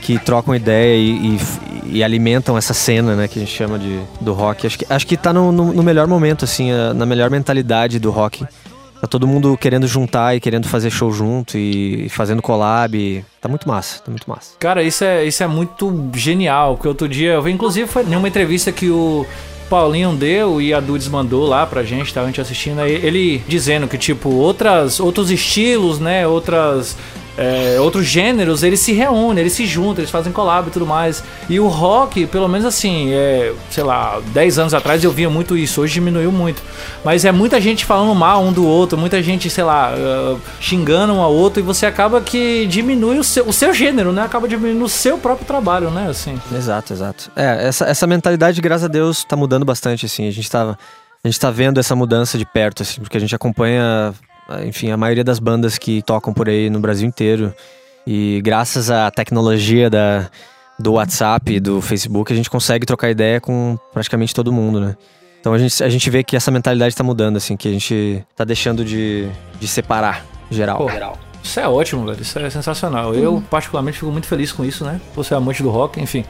[0.00, 4.00] que trocam ideia e, e, e, alimentam essa cena, né, que a gente chama de,
[4.20, 4.66] do rock.
[4.66, 8.10] Acho que, acho que tá no, no, no melhor momento, assim, na melhor mentalidade do
[8.10, 8.46] rock.
[9.00, 13.24] Tá todo mundo querendo juntar e querendo fazer show junto e, fazendo collab.
[13.40, 14.56] Tá muito massa, tá muito massa.
[14.58, 18.16] Cara, isso é, isso é muito genial, porque outro dia, eu vi, inclusive foi em
[18.16, 19.24] uma entrevista que o
[19.70, 23.86] Paulinho deu e a Dudes mandou lá pra gente, tava a gente assistindo ele dizendo
[23.86, 26.96] que, tipo, outras, outros estilos, né, outras
[27.38, 31.22] é, outros gêneros, eles se reúnem, eles se juntam, eles fazem collab e tudo mais.
[31.48, 35.56] E o rock, pelo menos assim, é, sei lá, 10 anos atrás eu via muito
[35.56, 36.60] isso, hoje diminuiu muito.
[37.04, 41.12] Mas é muita gente falando mal um do outro, muita gente, sei lá, uh, xingando
[41.12, 44.22] um ao outro, e você acaba que diminui o seu, o seu gênero, né?
[44.22, 46.08] Acaba diminuindo o seu próprio trabalho, né?
[46.10, 46.36] Assim.
[46.52, 47.30] Exato, exato.
[47.36, 50.26] É, essa, essa mentalidade, graças a Deus, tá mudando bastante, assim.
[50.26, 50.76] A gente tava.
[51.22, 54.14] A gente tá vendo essa mudança de perto, assim, porque a gente acompanha
[54.66, 57.54] enfim, a maioria das bandas que tocam por aí no Brasil inteiro.
[58.06, 60.30] E graças à tecnologia da,
[60.78, 64.96] do WhatsApp, do Facebook, a gente consegue trocar ideia com praticamente todo mundo, né?
[65.40, 68.24] Então a gente, a gente vê que essa mentalidade está mudando, assim, que a gente
[68.34, 69.28] tá deixando de,
[69.60, 70.78] de separar geral.
[70.78, 71.18] Pô, geral.
[71.42, 72.20] Isso é ótimo, velho.
[72.20, 73.14] Isso é sensacional.
[73.14, 73.40] Eu, uhum.
[73.42, 75.00] particularmente, fico muito feliz com isso, né?
[75.14, 76.24] Você é amante do rock, enfim.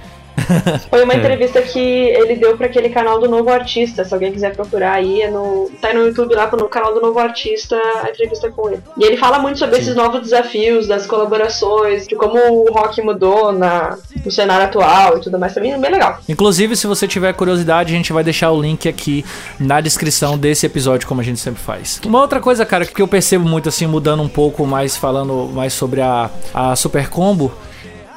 [0.88, 4.04] Foi uma entrevista que ele deu para aquele canal do Novo Artista.
[4.04, 7.18] Se alguém quiser procurar aí, é no, tá no YouTube lá no canal do Novo
[7.18, 8.82] Artista a entrevista com ele.
[8.96, 9.82] E ele fala muito sobre Sim.
[9.82, 15.20] esses novos desafios, das colaborações, de como o rock mudou na, no cenário atual e
[15.20, 15.54] tudo mais.
[15.54, 16.18] Também é bem legal.
[16.28, 19.24] Inclusive, se você tiver curiosidade, a gente vai deixar o link aqui
[19.58, 22.00] na descrição desse episódio, como a gente sempre faz.
[22.04, 25.72] Uma outra coisa, cara, que eu percebo muito assim, mudando um pouco mais, falando mais
[25.72, 27.52] sobre a, a Super Combo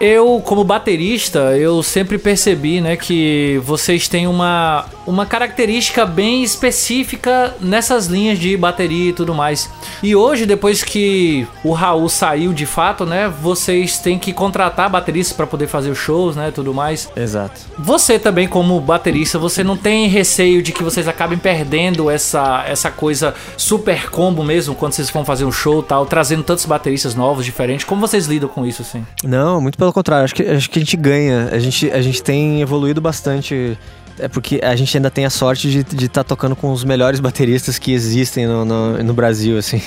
[0.02, 7.56] eu, como baterista, eu sempre percebi, né, que vocês têm uma, uma característica bem específica
[7.62, 9.70] nessas linhas de bateria e tudo mais.
[10.02, 15.38] E hoje, depois que o Raul saiu de fato, né, vocês têm que contratar bateristas
[15.38, 17.08] para poder fazer os shows, né, tudo mais.
[17.16, 17.62] Exato.
[17.78, 22.90] Você também, como baterista, você não tem receio de que vocês acabem perdendo essa, essa
[22.90, 27.46] coisa super combo mesmo, quando vocês vão fazer um show tal, trazendo tantos bateristas novos,
[27.46, 27.86] diferentes.
[27.86, 29.06] Como vocês lidam com isso, assim?
[29.24, 31.50] Não, muito pelo pelo contrário, acho que, acho que a gente ganha.
[31.52, 33.78] A gente, a gente tem evoluído bastante.
[34.20, 37.20] É porque a gente ainda tem a sorte de estar tá tocando com os melhores
[37.20, 39.82] bateristas que existem no, no, no Brasil, assim.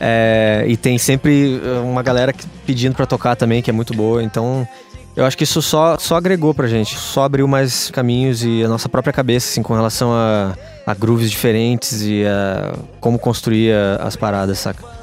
[0.00, 2.32] É, e tem sempre uma galera
[2.64, 4.22] pedindo para tocar também, que é muito boa.
[4.22, 4.66] Então,
[5.14, 6.96] eu acho que isso só, só agregou pra gente.
[6.96, 11.30] Só abriu mais caminhos e a nossa própria cabeça, assim, com relação a, a grooves
[11.30, 14.97] diferentes e a como construir as paradas, saca?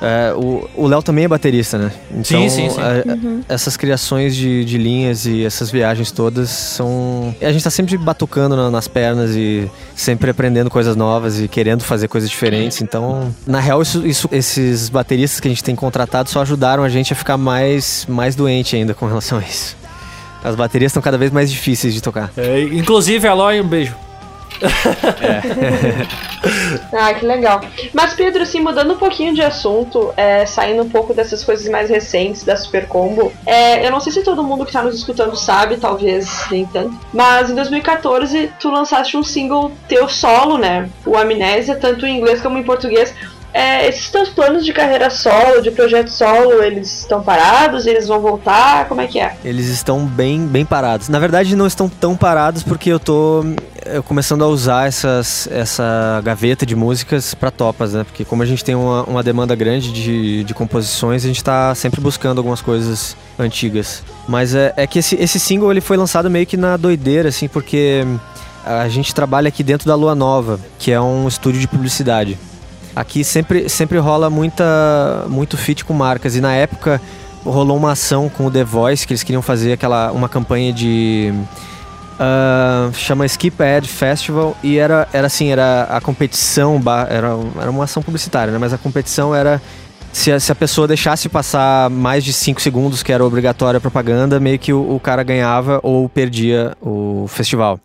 [0.00, 1.90] É, o Léo também é baterista, né?
[2.10, 2.80] Então, sim, sim, sim.
[2.80, 3.40] A, uhum.
[3.48, 7.34] essas criações de, de linhas e essas viagens todas são.
[7.40, 11.82] A gente tá sempre batucando na, nas pernas e sempre aprendendo coisas novas e querendo
[11.82, 12.82] fazer coisas diferentes.
[12.82, 16.88] Então, na real, isso, isso, esses bateristas que a gente tem contratado só ajudaram a
[16.88, 19.76] gente a ficar mais, mais doente ainda com relação a isso.
[20.44, 22.30] As baterias estão cada vez mais difíceis de tocar.
[22.36, 24.05] É, inclusive, Eloy, um beijo.
[24.60, 25.42] É.
[26.96, 27.60] ah, que legal.
[27.92, 31.90] Mas, Pedro, assim, mudando um pouquinho de assunto, é, saindo um pouco dessas coisas mais
[31.90, 35.36] recentes da Super Combo, é, eu não sei se todo mundo que tá nos escutando
[35.36, 40.88] sabe, talvez nem tanto, mas em 2014 tu lançaste um single teu solo, né?
[41.04, 43.14] O Amnésia, tanto em inglês como em português.
[43.52, 47.86] É, esses teus planos de carreira solo, de projeto solo, eles estão parados?
[47.86, 48.86] Eles vão voltar?
[48.86, 49.34] Como é que é?
[49.42, 51.08] Eles estão bem, bem parados.
[51.08, 53.42] Na verdade, não estão tão parados porque eu tô
[54.04, 58.04] começando a usar essas, essa gaveta de músicas para topas, né?
[58.04, 61.74] Porque como a gente tem uma, uma demanda grande de, de composições, a gente está
[61.74, 64.02] sempre buscando algumas coisas antigas.
[64.28, 67.48] Mas é, é que esse, esse single ele foi lançado meio que na doideira, assim,
[67.48, 68.04] porque
[68.64, 72.36] a gente trabalha aqui dentro da Lua Nova, que é um estúdio de publicidade.
[72.96, 76.34] Aqui sempre, sempre rola muita, muito fit com marcas.
[76.34, 77.00] E na época
[77.44, 81.32] rolou uma ação com o The Voice, que eles queriam fazer aquela, uma campanha de.
[82.16, 87.84] Uh, chama Skip Ad Festival e era, era assim, era a competição, era, era uma
[87.84, 88.58] ação publicitária, né?
[88.58, 89.60] mas a competição era
[90.16, 93.80] se a, se a pessoa deixasse passar mais de 5 segundos, que era obrigatória a
[93.82, 97.78] propaganda, meio que o, o cara ganhava ou perdia o festival.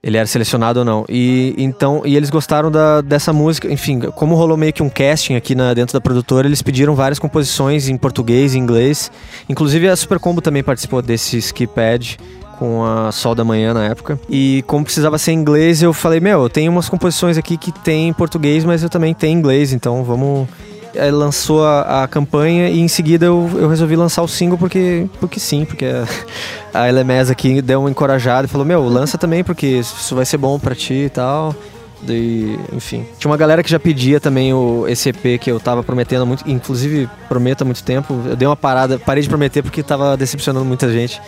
[0.00, 1.04] Ele era selecionado ou não.
[1.08, 3.72] E então, e eles gostaram da, dessa música.
[3.72, 7.18] Enfim, como rolou meio que um casting aqui na, dentro da produtora, eles pediram várias
[7.18, 9.10] composições em português e inglês.
[9.48, 12.18] Inclusive a Super Combo também participou desse skipad
[12.54, 14.18] com a Sol da Manhã na época.
[14.28, 18.08] E como precisava ser inglês, eu falei, meu, eu tenho umas composições aqui que tem
[18.08, 20.48] em português, mas eu também tenho inglês, então vamos
[20.96, 25.08] Aí lançou a, a, campanha e em seguida eu, eu resolvi lançar o single porque,
[25.18, 26.06] porque sim, porque a,
[26.82, 30.36] a LMS aqui deu uma encorajada e falou: Meu, lança também porque isso vai ser
[30.36, 31.54] bom para ti e tal.
[32.08, 33.06] E, enfim.
[33.18, 36.48] Tinha uma galera que já pedia também o, esse EP que eu tava prometendo muito,
[36.48, 38.20] inclusive prometo há muito tempo.
[38.26, 41.20] Eu dei uma parada, parei de prometer porque tava decepcionando muita gente.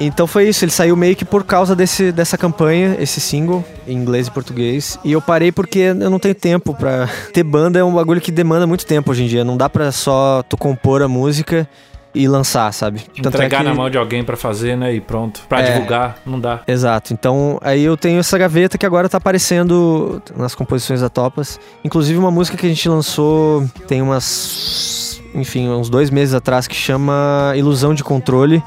[0.00, 3.94] Então foi isso, ele saiu meio que por causa desse, dessa campanha, esse single, em
[3.94, 4.98] inglês e português.
[5.04, 7.06] E eu parei porque eu não tenho tempo pra.
[7.34, 9.44] Ter banda é um bagulho que demanda muito tempo hoje em dia.
[9.44, 11.68] Não dá pra só tu compor a música
[12.14, 13.00] e lançar, sabe?
[13.22, 13.68] Tanto Entregar é que...
[13.68, 14.94] na mão de alguém para fazer, né?
[14.94, 15.42] E pronto.
[15.48, 15.72] Pra é...
[15.72, 16.60] divulgar, não dá.
[16.66, 17.12] Exato.
[17.12, 21.60] Então, aí eu tenho essa gaveta que agora tá aparecendo nas composições da Topas.
[21.84, 25.20] Inclusive, uma música que a gente lançou tem umas.
[25.34, 28.62] Enfim, uns dois meses atrás que chama Ilusão de Controle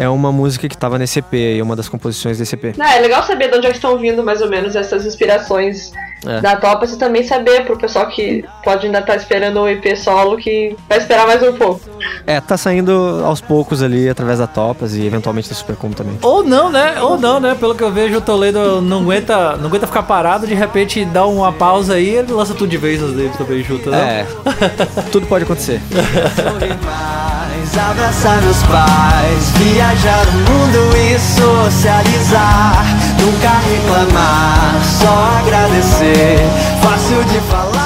[0.00, 2.74] é uma música que estava nesse EP e uma das composições desse EP.
[2.74, 5.92] Não, é legal saber de onde é estão vindo mais ou menos essas inspirações
[6.26, 6.40] é.
[6.40, 9.94] da Topas e também saber pro pessoal que pode ainda estar tá esperando um EP
[9.98, 11.82] solo que vai esperar mais um pouco.
[12.26, 16.16] É, tá saindo aos poucos ali através da Topas e eventualmente da Supercom também.
[16.22, 16.98] Ou não, né?
[17.02, 17.54] Ou não, né?
[17.54, 21.26] Pelo que eu vejo, o Toledo não aguenta, não aguenta ficar parado, de repente dá
[21.26, 24.26] uma pausa aí e ele lança tudo de vez as dele também junto, né?
[24.26, 25.02] É.
[25.12, 25.78] tudo pode acontecer.
[27.78, 32.84] abraçar meus pais, viajar o mundo e socializar.
[33.20, 36.38] Nunca reclamar, só agradecer.
[36.82, 37.79] Fácil de falar.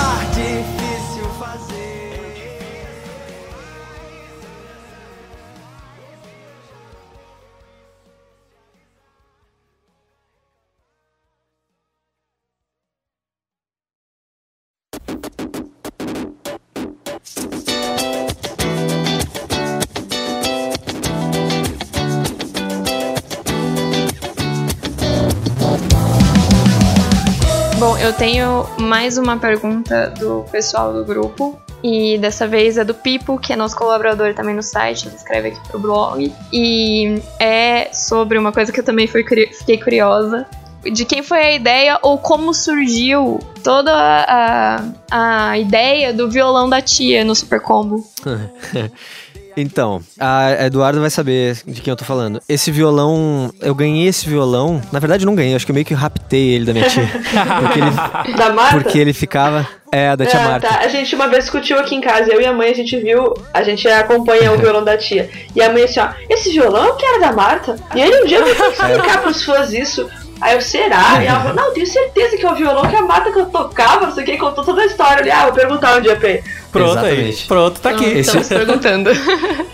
[27.84, 31.60] Eu tenho mais uma pergunta do pessoal do grupo.
[31.82, 35.48] E dessa vez é do Pipo, que é nosso colaborador também no site, ele escreve
[35.48, 36.32] aqui pro blog.
[36.50, 40.46] E é sobre uma coisa que eu também fiquei curiosa.
[40.82, 46.80] De quem foi a ideia ou como surgiu toda a, a ideia do violão da
[46.80, 48.02] tia no Super Combo.
[49.56, 52.40] Então, a Eduardo vai saber de quem eu tô falando.
[52.48, 54.80] Esse violão, eu ganhei esse violão.
[54.90, 57.06] Na verdade, não ganhei, acho que eu meio que raptei ele da minha tia.
[57.60, 58.76] Porque ele, da Marta?
[58.76, 59.66] Porque ele ficava.
[59.92, 60.68] É, da tia é, Marta.
[60.68, 60.80] Tá.
[60.80, 63.32] A gente uma vez discutiu aqui em casa, eu e a mãe, a gente viu,
[63.52, 65.30] a gente acompanha o violão da tia.
[65.54, 67.76] E a mãe assim, ó, esse violão que era da Marta?
[67.94, 69.18] E aí um dia eu fui explicar é.
[69.18, 70.10] pros fãs isso.
[70.44, 71.22] Aí eu, será?
[71.22, 73.46] E ela falou, não, tenho certeza que é o violão que a Marta que eu
[73.46, 75.30] tocava, não sei o que, contou toda a história ali.
[75.30, 76.44] Ah, vou perguntar um dia pra ele.
[76.70, 77.40] Pronto Exatamente.
[77.40, 77.48] aí.
[77.48, 78.04] Pronto, tá aqui.
[78.04, 79.10] Esse, Estamos perguntando.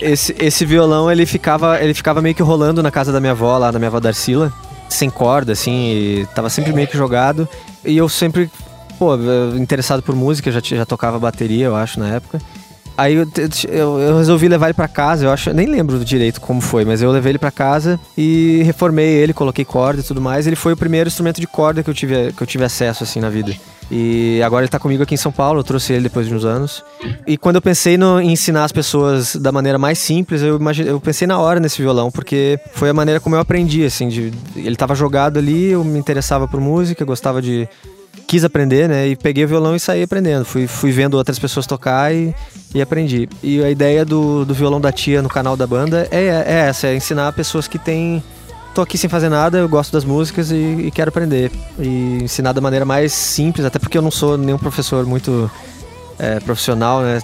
[0.00, 3.58] esse, esse violão, ele ficava, ele ficava meio que rolando na casa da minha avó,
[3.58, 4.52] lá da minha avó Darcila.
[4.88, 7.48] Sem corda, assim, tava sempre meio que jogado.
[7.84, 8.48] E eu sempre,
[8.96, 9.16] pô,
[9.56, 12.40] interessado por música, já, já tocava bateria, eu acho, na época.
[13.00, 13.26] Aí eu,
[13.70, 17.00] eu, eu, resolvi levar ele para casa, eu acho, nem lembro direito como foi, mas
[17.00, 20.46] eu levei ele para casa e reformei ele, coloquei corda e tudo mais.
[20.46, 23.18] Ele foi o primeiro instrumento de corda que eu tive, que eu tive acesso assim
[23.18, 23.56] na vida.
[23.90, 26.44] E agora ele tá comigo aqui em São Paulo, eu trouxe ele depois de uns
[26.44, 26.84] anos.
[27.26, 30.90] E quando eu pensei no, em ensinar as pessoas da maneira mais simples, eu, imagine,
[30.90, 34.30] eu pensei na hora nesse violão, porque foi a maneira como eu aprendi, assim, de,
[34.54, 37.66] ele tava jogado ali, eu me interessava por música, gostava de
[38.30, 39.08] quis aprender, né?
[39.08, 40.44] E peguei o violão e saí aprendendo.
[40.44, 42.32] Fui, fui vendo outras pessoas tocar e,
[42.72, 43.28] e aprendi.
[43.42, 46.86] E a ideia do, do violão da tia no canal da banda é, é essa,
[46.86, 48.22] é ensinar pessoas que têm
[48.72, 51.50] tô aqui sem fazer nada, eu gosto das músicas e, e, quero aprender.
[51.76, 55.50] E ensinar da maneira mais simples, até porque eu não sou nenhum professor muito
[56.16, 57.20] é, profissional, né?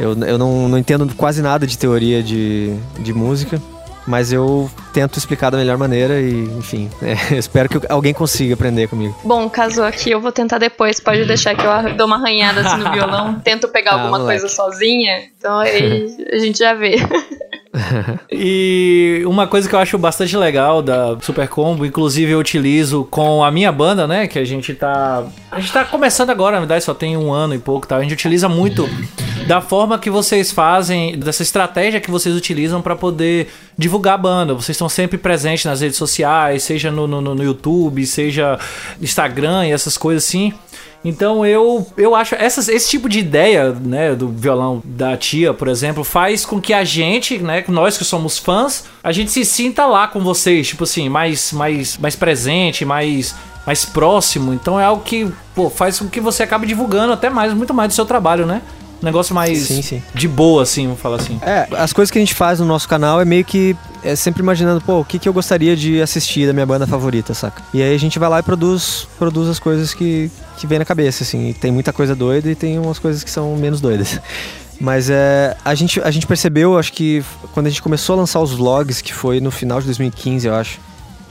[0.00, 3.62] Eu, eu não, não entendo quase nada de teoria de, de música
[4.08, 8.88] mas eu tento explicar da melhor maneira e, enfim, é, espero que alguém consiga aprender
[8.88, 9.14] comigo.
[9.22, 12.78] Bom, caso aqui eu vou tentar depois, pode deixar que eu dou uma arranhada assim
[12.78, 14.40] no violão, tento pegar ah, alguma moleque.
[14.40, 16.96] coisa sozinha, então aí a gente já vê.
[18.32, 23.44] e uma coisa que eu acho bastante legal da Super Combo, inclusive eu utilizo com
[23.44, 24.26] a minha banda, né?
[24.26, 25.24] Que a gente tá.
[25.50, 27.96] A gente tá começando agora, na verdade, só tem um ano e pouco, tá?
[27.96, 28.88] A gente utiliza muito
[29.48, 34.52] da forma que vocês fazem, dessa estratégia que vocês utilizam para poder divulgar a banda.
[34.52, 38.58] Vocês estão sempre presentes nas redes sociais, seja no, no, no YouTube, seja
[39.00, 40.52] Instagram e essas coisas assim.
[41.04, 45.68] Então eu, eu acho essas, esse tipo de ideia, né, do violão da tia, por
[45.68, 49.86] exemplo, faz com que a gente, né, nós que somos fãs, a gente se sinta
[49.86, 54.52] lá com vocês, tipo assim, mais mais mais presente, mais mais próximo.
[54.52, 57.90] Então é algo que, pô, faz com que você acabe divulgando até mais, muito mais
[57.90, 58.60] do seu trabalho, né?
[59.02, 60.02] Um negócio mais Sim, sim.
[60.12, 61.38] de boa, assim, vamos falar assim.
[61.42, 64.42] É, as coisas que a gente faz no nosso canal é meio que é sempre
[64.42, 67.62] imaginando, pô, o que, que eu gostaria de assistir da minha banda favorita, saca?
[67.72, 70.84] E aí a gente vai lá e produz, produz as coisas que, que vem na
[70.84, 71.50] cabeça, assim.
[71.50, 74.20] E tem muita coisa doida e tem umas coisas que são menos doidas.
[74.80, 78.40] Mas é, a, gente, a gente percebeu, acho que quando a gente começou a lançar
[78.40, 80.78] os vlogs, que foi no final de 2015, eu acho,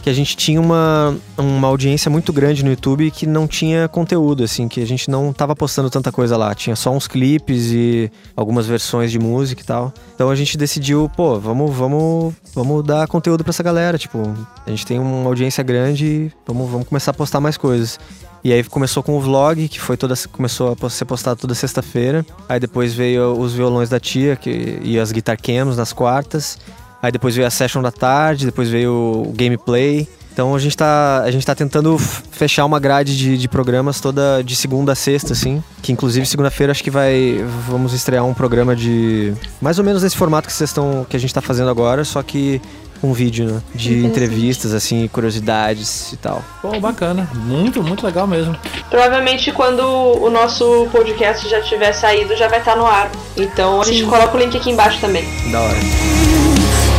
[0.07, 4.41] que a gente tinha uma, uma audiência muito grande no YouTube que não tinha conteúdo,
[4.41, 6.55] assim, que a gente não tava postando tanta coisa lá.
[6.55, 9.93] Tinha só uns clipes e algumas versões de música e tal.
[10.15, 13.97] Então a gente decidiu, pô, vamos, vamos, vamos dar conteúdo pra essa galera.
[13.97, 14.33] Tipo,
[14.65, 17.99] a gente tem uma audiência grande, vamos, vamos começar a postar mais coisas.
[18.45, 22.25] E aí começou com o vlog, que foi toda começou a ser postado toda sexta-feira.
[22.47, 26.57] Aí depois veio os violões da tia que, e as guitar cams nas quartas.
[27.01, 28.91] Aí depois veio a session da tarde, depois veio
[29.27, 30.07] o gameplay.
[30.37, 34.43] Então a gente tá, a gente tá tentando fechar uma grade de, de programas toda
[34.43, 35.63] de segunda a sexta, assim.
[35.81, 37.43] Que inclusive segunda-feira acho que vai.
[37.67, 39.33] Vamos estrear um programa de.
[39.59, 41.07] Mais ou menos nesse formato que vocês estão.
[41.09, 42.61] que a gente tá fazendo agora, só que
[43.01, 43.61] um vídeo, né?
[43.73, 46.43] De entrevistas, assim, curiosidades e tal.
[46.61, 47.27] Pô, bacana.
[47.33, 48.55] Muito, muito legal mesmo.
[48.91, 53.09] Provavelmente quando o nosso podcast já tiver saído, já vai estar no ar.
[53.35, 55.25] Então a gente coloca o link aqui embaixo também.
[55.51, 55.77] Da hora.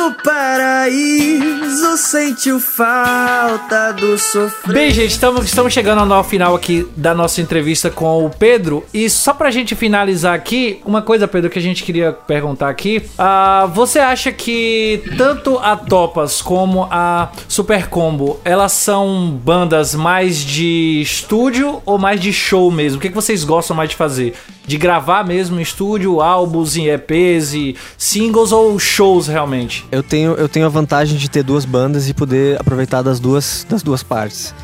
[0.00, 4.72] no paraíso, sentiu falta do sofrimento.
[4.72, 8.82] Bem, gente, estamos, estamos chegando ao final aqui da nossa entrevista com o Pedro.
[8.94, 13.02] E só pra gente finalizar aqui, uma coisa, Pedro, que a gente queria perguntar aqui.
[13.18, 20.38] Ah, você acha que tanto a Topas como a Super Combo, elas são bandas mais
[20.38, 22.96] de estúdio ou mais de show mesmo?
[22.96, 24.32] O que, que vocês gostam mais de fazer?
[24.66, 29.89] De gravar mesmo em estúdio, álbuns e EPs e singles ou shows realmente?
[29.90, 33.66] Eu tenho, eu tenho a vantagem de ter duas bandas e poder aproveitar das duas,
[33.68, 34.54] das duas partes.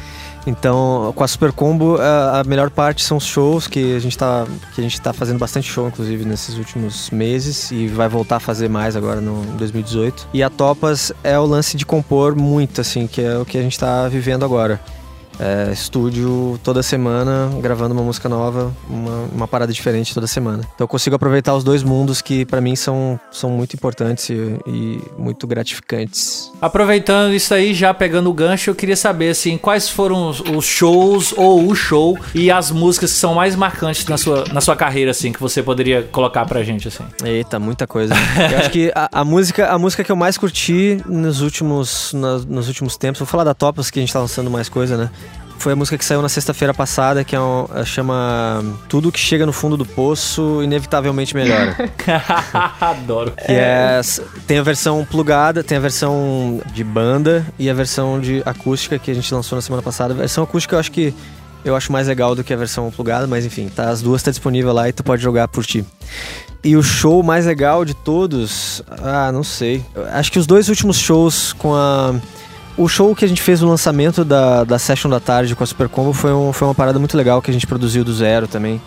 [0.47, 4.17] Então, com a Super Combo, a, a melhor parte são os shows, que a gente
[4.17, 8.37] tá, que a gente tá fazendo bastante show, inclusive, nesses últimos meses, e vai voltar
[8.37, 10.29] a fazer mais agora no em 2018.
[10.33, 13.63] E a Topas é o lance de compor muito, assim, que é o que a
[13.63, 14.81] gente tá vivendo agora.
[15.39, 20.61] É, estúdio toda semana, gravando uma música nova, uma, uma parada diferente toda semana.
[20.75, 24.59] Então eu consigo aproveitar os dois mundos que pra mim são, são muito importantes e,
[24.67, 26.51] e muito gratificantes.
[26.61, 30.65] Aproveitando isso aí, já pegando o gancho, eu queria saber assim, quais foram os, os
[30.65, 34.75] shows ou o show e as músicas que são mais marcantes na sua, na sua
[34.75, 37.05] carreira, assim, que você poderia colocar pra gente, assim.
[37.25, 38.15] Eita, muita coisa.
[38.51, 42.39] Eu acho que a, a música, a música que eu mais curti nos últimos, na-
[42.39, 45.11] nos últimos tempos, vou falar da Topas, que a gente tá lançando mais coisa, né?
[45.59, 49.19] Foi a música que saiu na sexta-feira passada, que é um, é, chama Tudo que
[49.19, 51.77] chega no fundo do poço, inevitavelmente melhora.
[52.81, 53.33] Adoro.
[53.33, 54.01] Que é.
[54.47, 59.11] Tem a versão plugada, tem a versão de banda e a versão de acústica que
[59.11, 60.15] a gente lançou na semana passada.
[60.15, 61.15] A versão acústica eu acho que
[61.65, 64.31] eu acho mais legal do que a versão plugada, mas enfim, tá, as duas tá
[64.31, 65.85] disponível lá e tu pode jogar por ti.
[66.63, 69.85] E o show mais legal de todos, ah, não sei.
[70.13, 72.15] Acho que os dois últimos shows com a
[72.77, 75.67] o show que a gente fez no lançamento da, da Session da Tarde com a
[75.67, 78.47] Super Combo foi, um, foi uma parada muito legal que a gente produziu do zero
[78.47, 78.81] também.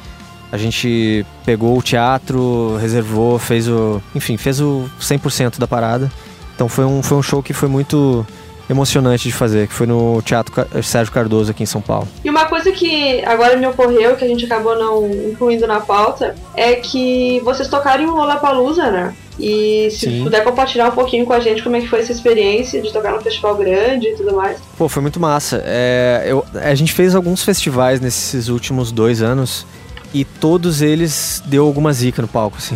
[0.51, 4.01] A gente pegou o teatro, reservou, fez o.
[4.15, 6.11] Enfim, fez o 100% da parada.
[6.55, 8.25] Então foi um, foi um show que foi muito
[8.69, 12.07] emocionante de fazer, que foi no Teatro Ca- Sérgio Cardoso aqui em São Paulo.
[12.23, 16.35] E uma coisa que agora me ocorreu, que a gente acabou não incluindo na pauta,
[16.55, 19.15] é que vocês tocaram em Lollapalooza, né?
[19.39, 20.23] E se Sim.
[20.23, 23.13] puder compartilhar um pouquinho com a gente como é que foi essa experiência de tocar
[23.13, 24.57] num festival grande e tudo mais.
[24.77, 25.63] Pô, foi muito massa.
[25.65, 29.65] É, eu, a gente fez alguns festivais nesses últimos dois anos
[30.13, 32.75] e todos eles deu alguma zica no palco, assim.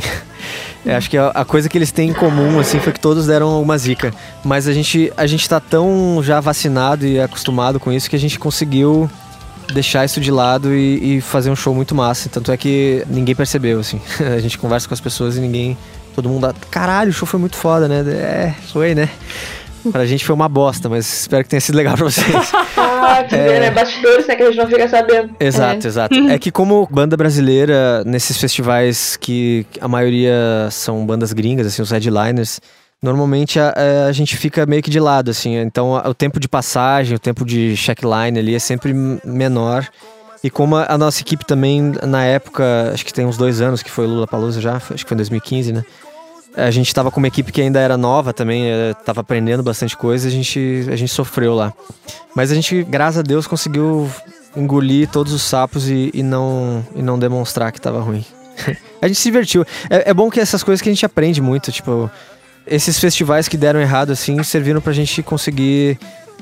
[0.86, 3.28] Eu acho que a, a coisa que eles têm em comum, assim, foi que todos
[3.28, 4.14] deram alguma zica.
[4.44, 8.20] Mas a gente, a gente tá tão já vacinado e acostumado com isso que a
[8.20, 9.10] gente conseguiu
[9.72, 12.30] deixar isso de lado e, e fazer um show muito massa.
[12.30, 14.00] Tanto é que ninguém percebeu, assim.
[14.20, 15.78] A gente conversa com as pessoas e ninguém.
[16.16, 16.42] Todo mundo.
[16.48, 18.00] dá, Caralho, o show foi muito foda, né?
[18.12, 19.10] É, foi, né?
[19.92, 22.28] Pra gente foi uma bosta, mas espero que tenha sido legal pra vocês.
[23.06, 23.70] Ah, tu vê, né?
[23.70, 24.34] Bastidores, né?
[24.36, 25.36] Que a gente não fica sabendo.
[25.38, 26.16] Exato, exato.
[26.30, 31.92] É que como banda brasileira, nesses festivais que a maioria são bandas gringas, assim, os
[31.92, 32.62] headliners,
[33.02, 33.74] normalmente a,
[34.08, 35.58] a gente fica meio que de lado, assim.
[35.58, 38.94] Então a- o tempo de passagem, o tempo de checkline ali é sempre
[39.26, 39.86] menor.
[40.42, 43.84] E como a, a nossa equipe também, na época, acho que tem uns dois anos
[43.84, 45.84] que foi Lula Palusa já, acho que foi em 2015, né?
[46.56, 49.98] A gente tava com uma equipe que ainda era nova também, eh, tava aprendendo bastante
[49.98, 51.74] coisa, a gente, a gente sofreu lá.
[52.36, 54.10] Mas a gente, graças a Deus, conseguiu
[54.56, 58.24] engolir todos os sapos e, e não, e não demonstrar que tava ruim.
[59.02, 59.66] a gente se divertiu.
[59.90, 62.10] É, é bom que essas coisas que a gente aprende muito, tipo,
[62.68, 65.98] esses festivais que deram errado, assim, serviram pra gente conseguir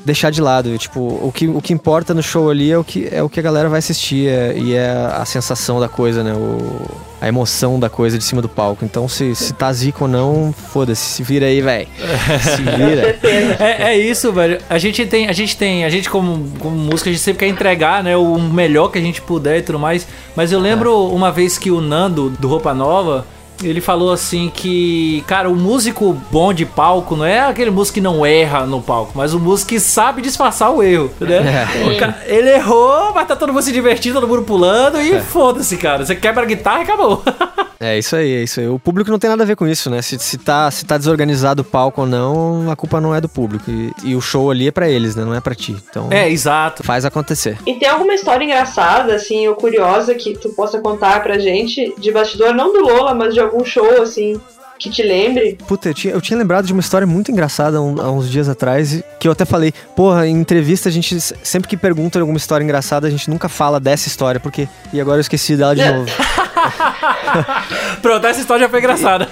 [0.06, 0.78] deixar de lado.
[0.78, 3.40] Tipo, o que, o que importa no show ali é o que, é o que
[3.40, 6.34] a galera vai assistir é- e é a sensação da coisa, né?
[6.34, 6.82] O,
[7.22, 8.84] a emoção da coisa de cima do palco.
[8.84, 11.88] Então, se, se tá zica ou não, foda-se, se vira aí, velho.
[12.42, 13.20] Se vira.
[13.60, 14.58] É, é isso, velho.
[14.70, 17.48] A gente tem, a gente tem, a gente como, como música, a gente sempre quer
[17.48, 20.08] entregar, né, o melhor que a gente puder e tudo mais.
[20.36, 23.26] Mas eu lembro uma vez que o Nando, do Roupa Nova,
[23.68, 28.02] ele falou assim que, cara, o músico bom de palco não é aquele músico que
[28.02, 31.68] não erra no palco, mas o músico que sabe disfarçar o erro, né?
[32.00, 36.06] Ca- Ele errou, mas tá todo mundo se divertindo, todo mundo pulando e foda-se, cara.
[36.06, 37.24] Você quebra a guitarra e acabou.
[37.84, 38.68] É isso aí, é isso aí.
[38.68, 40.02] O público não tem nada a ver com isso, né?
[40.04, 43.28] Se, se, tá, se tá desorganizado o palco ou não, a culpa não é do
[43.28, 43.72] público.
[43.72, 45.26] E, e o show ali é pra eles, né?
[45.26, 45.76] Não é pra ti.
[45.90, 46.84] Então, É, exato.
[46.84, 47.58] faz acontecer.
[47.66, 52.12] E tem alguma história engraçada, assim, ou curiosa que tu possa contar pra gente de
[52.12, 54.40] bastidor, não do Lola, mas de algum show, assim,
[54.82, 55.58] que te lembre?
[55.68, 58.30] Puta, eu tinha, eu tinha lembrado de uma história muito engraçada há, um- há uns
[58.30, 62.20] dias atrás, e- que eu até falei, porra, em entrevista a gente, sempre que pergunta
[62.20, 64.68] alguma história engraçada, a gente nunca fala dessa história, porque.
[64.92, 66.10] E agora eu esqueci dela de novo.
[68.02, 69.28] Pronto, essa história já foi engraçada.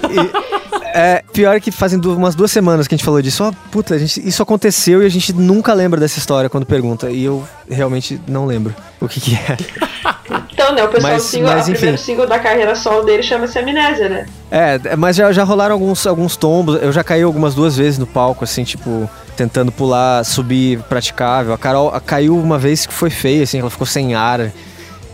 [0.94, 3.44] É, pior que fazem umas duas semanas que a gente falou disso.
[3.44, 7.10] Ó, puta, gente, isso aconteceu e a gente nunca lembra dessa história quando pergunta.
[7.12, 9.58] E eu realmente não lembro o que, que é.
[10.52, 13.24] Então, né, o pessoal Mas- do single, mas, o primeiro single da carreira solo dele
[13.24, 14.26] chama-se Amnésia, né?
[14.52, 16.78] É, mas já, já rolaram alguns, alguns tombos.
[16.82, 21.54] Eu já caí algumas duas vezes no palco, assim, tipo, tentando pular, subir praticável.
[21.54, 24.52] A Carol a- caiu uma vez que foi feia, assim, ela ficou sem ar.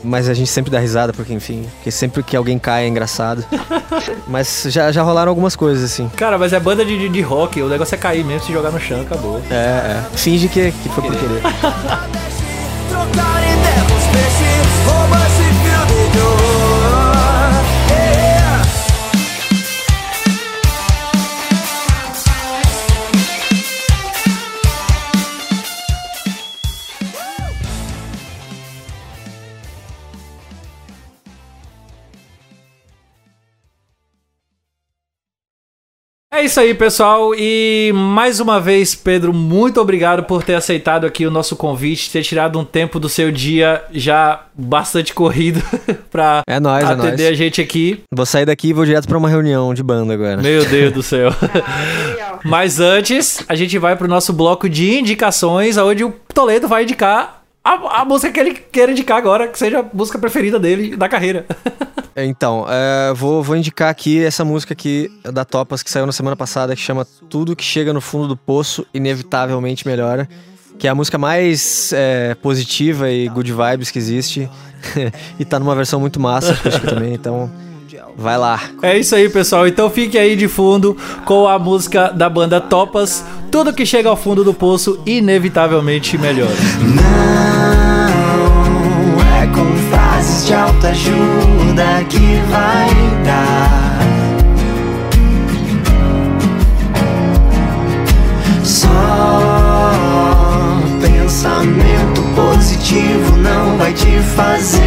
[0.06, 3.44] Mas a gente sempre dá risada, porque, enfim, porque sempre que alguém cai é engraçado.
[4.28, 6.10] mas já, já rolaram algumas coisas, assim.
[6.16, 8.72] Cara, mas é banda de, de, de rock, o negócio é cair mesmo, se jogar
[8.72, 9.42] no chão, acabou.
[9.50, 10.04] É, é.
[10.16, 11.42] Finge que, que foi por querer.
[36.46, 37.34] isso aí, pessoal.
[37.36, 42.22] E mais uma vez, Pedro, muito obrigado por ter aceitado aqui o nosso convite, ter
[42.24, 45.62] tirado um tempo do seu dia já bastante corrido
[46.12, 47.28] pra É nóis, é atender nóis.
[47.30, 48.02] a gente aqui.
[48.14, 50.38] Vou sair daqui e vou direto pra uma reunião de banda agora.
[50.42, 51.32] Meu Deus do céu.
[52.10, 52.40] Legal.
[52.44, 57.44] Mas antes, a gente vai pro nosso bloco de indicações, onde o Toledo vai indicar
[57.64, 61.10] a, a música que ele quer indicar agora, que seja a música preferida dele da
[61.10, 61.46] carreira.
[62.16, 66.36] Então, é, vou, vou indicar aqui essa música aqui da Topas que saiu na semana
[66.36, 70.30] passada, que chama Tudo que chega no fundo do poço, inevitavelmente melhora.
[70.80, 74.50] Que é a música mais é, positiva e good vibes que existe.
[75.40, 77.52] e tá numa versão muito massa, acústica também, então
[78.18, 78.62] vai lá.
[78.82, 79.68] É isso aí, pessoal.
[79.68, 83.24] Então fique aí de fundo com a música da banda Topas.
[83.52, 86.56] Tudo que chega ao fundo do poço, inevitavelmente melhora.
[86.80, 86.96] Não
[89.22, 90.54] é com frases de
[92.06, 92.90] que vai
[93.26, 94.00] dar.
[98.64, 98.90] Só
[101.02, 104.85] pensamento positivo não vai te fazer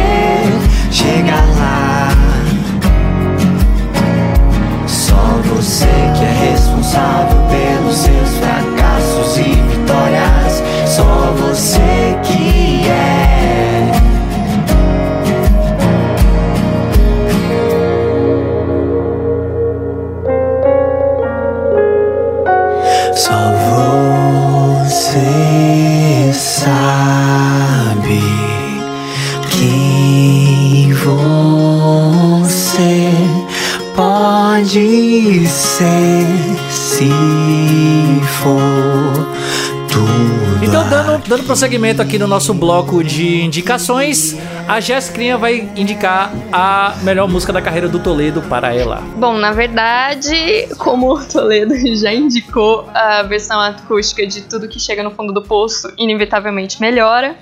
[41.49, 44.37] prosseguimento aqui no nosso bloco de indicações,
[44.67, 49.01] a Jéssica vai indicar a melhor música da carreira do Toledo para ela.
[49.17, 55.01] Bom, na verdade, como o Toledo já indicou a versão acústica de Tudo que Chega
[55.01, 57.35] no Fundo do Poço, inevitavelmente melhora,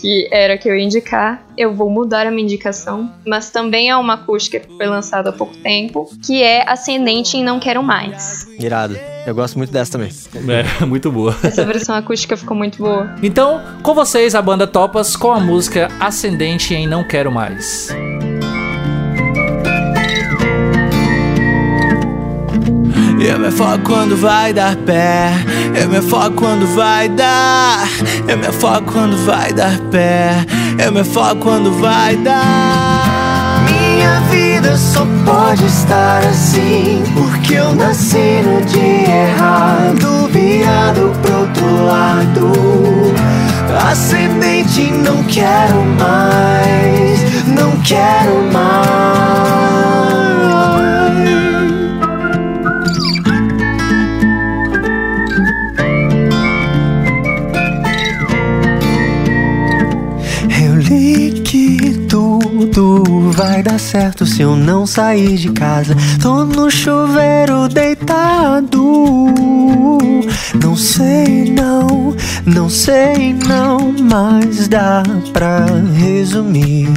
[0.00, 3.90] que era a que eu ia indicar, eu vou mudar a minha indicação, mas também
[3.90, 7.82] é uma acústica que foi lançada há pouco tempo, que é Ascendente em Não Quero
[7.82, 8.48] Mais.
[8.58, 8.96] Irado.
[9.26, 10.10] Eu gosto muito dessa também.
[10.80, 11.36] É, muito boa.
[11.44, 13.14] Essa versão acústica ficou muito boa.
[13.22, 17.90] Então, com vocês, a banda Topas com a música Ascendente em Não Quero Mais.
[23.22, 25.32] Eu me afogo quando vai dar pé.
[25.74, 27.88] Eu me afogo quando vai dar.
[28.28, 30.44] Eu me afogo quando vai dar pé.
[30.78, 33.64] Eu me afogo quando vai dar.
[33.64, 37.02] Minha vida só pode estar assim.
[37.14, 40.28] Porque eu nasci no dia errado.
[40.30, 42.52] Virado pro outro lado.
[43.90, 47.46] Ascendente, não quero mais.
[47.46, 49.19] Não quero mais.
[63.60, 65.94] Vai dar certo se eu não sair de casa.
[66.22, 68.80] Tô no chuveiro deitado.
[70.62, 72.14] Não sei não,
[72.46, 75.02] não sei não, mas dá
[75.32, 76.88] pra resumir.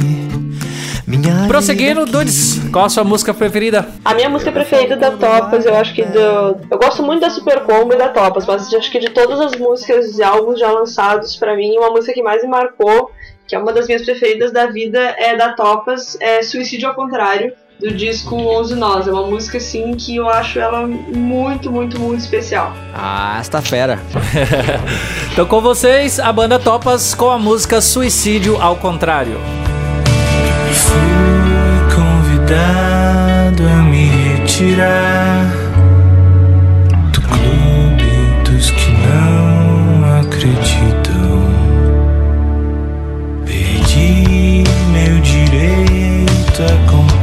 [1.06, 3.86] Minha Prosseguindo, Dudes, qual a sua música preferida?
[4.02, 6.56] A minha música preferida da Topas, eu acho que do.
[6.70, 9.54] Eu gosto muito da Super Combo e da Topas, mas acho que de todas as
[9.54, 13.10] músicas e álbuns já lançados, pra mim, uma música que mais me marcou,
[13.46, 17.52] que é uma das minhas preferidas da vida, é da Topas, é Suicídio ao Contrário,
[17.78, 19.06] do disco 11 Nós.
[19.06, 22.72] É uma música, assim, que eu acho ela muito, muito, muito especial.
[22.94, 23.98] Ah, esta fera.
[25.32, 29.36] Então, com vocês, a banda Topas com a música Suicídio ao Contrário.
[30.72, 35.44] Fui convidado a me retirar
[37.12, 40.73] do clube dos que não acreditam.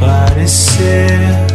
[0.04, 1.51] A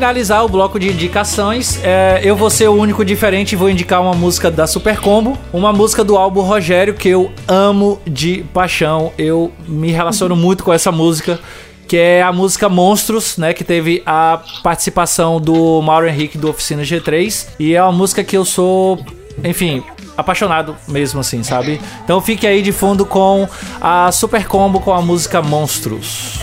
[0.00, 4.00] finalizar o bloco de indicações, é, eu vou ser o único diferente e vou indicar
[4.00, 9.12] uma música da Super Combo, uma música do álbum Rogério que eu amo de paixão.
[9.18, 11.38] Eu me relaciono muito com essa música,
[11.86, 16.80] que é a música Monstros, né, que teve a participação do Mauro Henrique do Oficina
[16.82, 19.04] G3, e é uma música que eu sou,
[19.44, 19.82] enfim,
[20.16, 21.78] apaixonado mesmo assim, sabe?
[22.02, 23.46] Então fique aí de fundo com
[23.78, 26.40] a Super Combo com a música Monstros.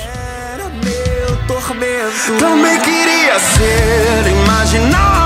[0.54, 2.38] era meu tormento.
[2.38, 5.17] Também queria ser imaginário,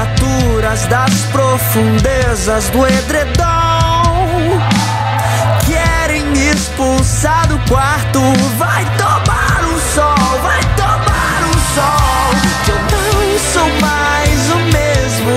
[0.00, 4.58] criaturas das profundezas do edredom
[5.66, 8.20] querem me expulsar do quarto.
[8.56, 12.30] Vai tomar um sol, vai tomar um sol.
[12.64, 15.34] Que eu não sou mais o mesmo.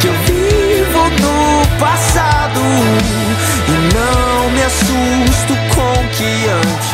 [0.00, 2.60] Que eu vivo no passado.
[3.66, 6.93] E não me assusto com o que antes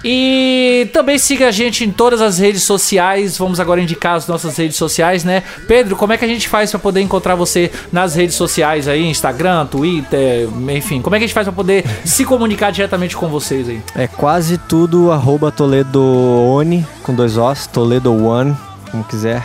[0.08, 3.40] E também siga a gente em todas as redes sociais.
[3.40, 5.42] Vamos agora indicar as nossas redes sociais, né?
[5.68, 9.04] Pedro, como é que a gente faz para poder encontrar você nas redes sociais aí,
[9.04, 13.28] Instagram, Twitter, enfim, como é que a gente faz para poder se comunicar diretamente com
[13.30, 13.82] vocês aí?
[13.96, 18.56] É quase tudo arroba Toledo One, com dois Os, Toledo One,
[18.92, 19.44] como quiser.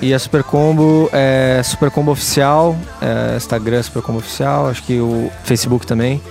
[0.00, 4.98] E a Super Combo é Super Combo Oficial, é Instagram Super Combo Oficial, acho que
[4.98, 6.22] o Facebook também.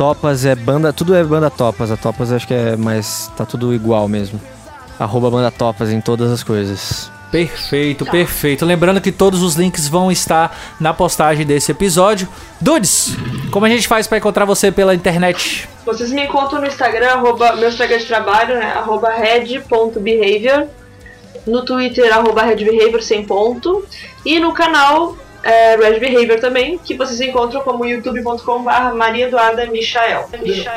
[0.00, 1.90] Topas é banda, tudo é banda Topas.
[1.90, 3.30] A Topas acho que é mais.
[3.36, 4.40] tá tudo igual mesmo.
[4.98, 7.12] Arroba banda Topas em todas as coisas.
[7.30, 8.64] Perfeito, perfeito.
[8.64, 12.26] Lembrando que todos os links vão estar na postagem desse episódio.
[12.58, 13.14] Dudes,
[13.50, 15.68] como a gente faz para encontrar você pela internet?
[15.84, 18.72] Vocês me encontram no Instagram, arroba, meu Instagram de trabalho, né?
[18.72, 20.66] Arroba red.behavior.
[21.46, 23.84] No Twitter, arroba redbehavior sem ponto.
[24.24, 30.28] E no canal é, Red Behavior também, que vocês encontram como youtube.com.br Maria Eduarda Michael.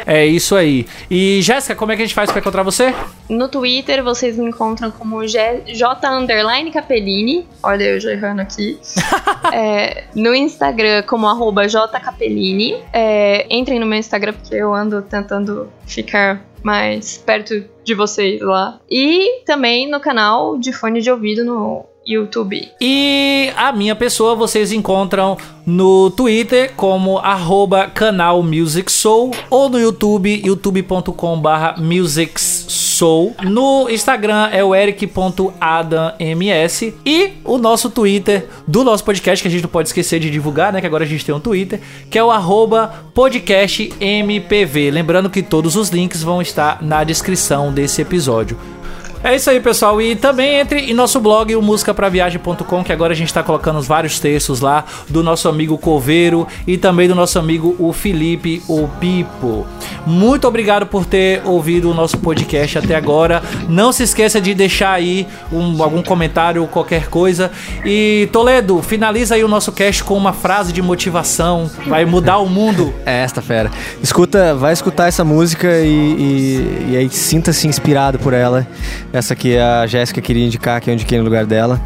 [0.06, 0.86] É isso aí.
[1.10, 2.94] E Jéssica, como é que a gente faz para encontrar você?
[3.30, 7.48] No Twitter vocês me encontram como J, J underline Capellini.
[7.62, 8.78] Olha, eu já errando aqui.
[9.54, 12.76] É, no Instagram como arroba J Capellini.
[12.92, 18.80] É, entrem no meu Instagram porque eu ando tentando ficar mais perto de vocês lá.
[18.90, 22.72] E também no canal de fone de ouvido no YouTube.
[22.80, 29.80] E a minha pessoa vocês encontram no Twitter como arroba canal Music Soul ou no
[29.80, 33.36] YouTube, youtube.com barra Music Soul.
[33.44, 36.14] No Instagram é o eric.adams
[37.06, 40.74] e o nosso Twitter do nosso podcast, que a gente não pode esquecer de divulgar,
[40.74, 40.82] né?
[40.82, 41.80] Que agora a gente tem um Twitter,
[42.10, 44.92] que é o arroba podcastmpv.
[44.92, 48.58] Lembrando que todos os links vão estar na descrição desse episódio.
[49.24, 50.02] É isso aí, pessoal.
[50.02, 53.88] E também entre em nosso blog, o musicapraviagem.com, que agora a gente está colocando os
[53.88, 58.86] vários textos lá do nosso amigo Coveiro e também do nosso amigo o Felipe, o
[59.00, 59.66] Pipo.
[60.06, 63.42] Muito obrigado por ter ouvido o nosso podcast até agora.
[63.70, 67.50] Não se esqueça de deixar aí um, algum comentário, qualquer coisa.
[67.86, 71.72] E Toledo, finaliza aí o nosso cast com uma frase de motivação.
[71.88, 72.94] Vai mudar o mundo.
[73.06, 73.70] É esta fera.
[74.02, 78.66] Escuta, vai escutar essa música e, e, e aí sinta-se inspirado por ela.
[79.14, 81.80] Essa que a Jéssica queria indicar, que eu indiquei no lugar dela.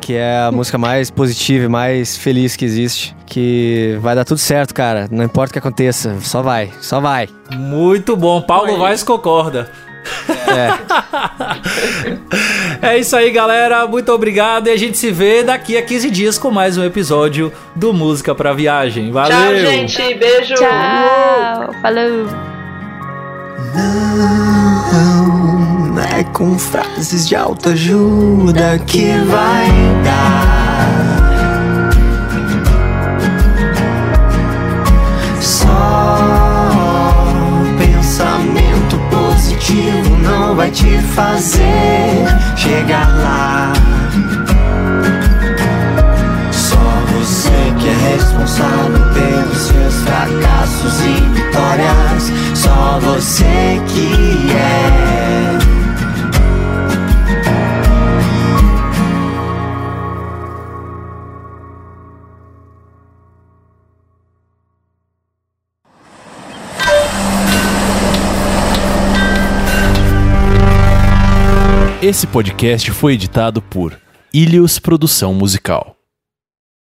[0.00, 3.14] Que é a música mais positiva e mais feliz que existe.
[3.26, 5.08] Que vai dar tudo certo, cara.
[5.10, 7.28] Não importa o que aconteça, só vai, só vai.
[7.52, 8.40] Muito bom.
[8.40, 9.70] Paulo Vaz concorda.
[10.48, 10.70] É.
[12.82, 13.86] É isso aí, galera.
[13.86, 17.52] Muito obrigado e a gente se vê daqui a 15 dias com mais um episódio
[17.76, 19.12] do Música pra Viagem.
[19.12, 19.36] Valeu!
[19.36, 20.14] Tchau, gente.
[20.14, 20.54] Beijo.
[20.54, 21.74] Tchau!
[21.82, 22.26] Falou!
[24.94, 29.68] Não é com frases de autoajuda que vai
[30.04, 30.90] dar.
[35.40, 36.26] Só
[37.78, 42.26] pensamento positivo não vai te fazer
[42.56, 43.72] chegar lá.
[46.52, 46.76] Só
[47.12, 52.32] você que é responsável pelos seus fracassos e vitórias.
[52.54, 55.19] Só você que é.
[72.02, 74.00] Esse podcast foi editado por
[74.32, 75.99] Ilhos Produção Musical.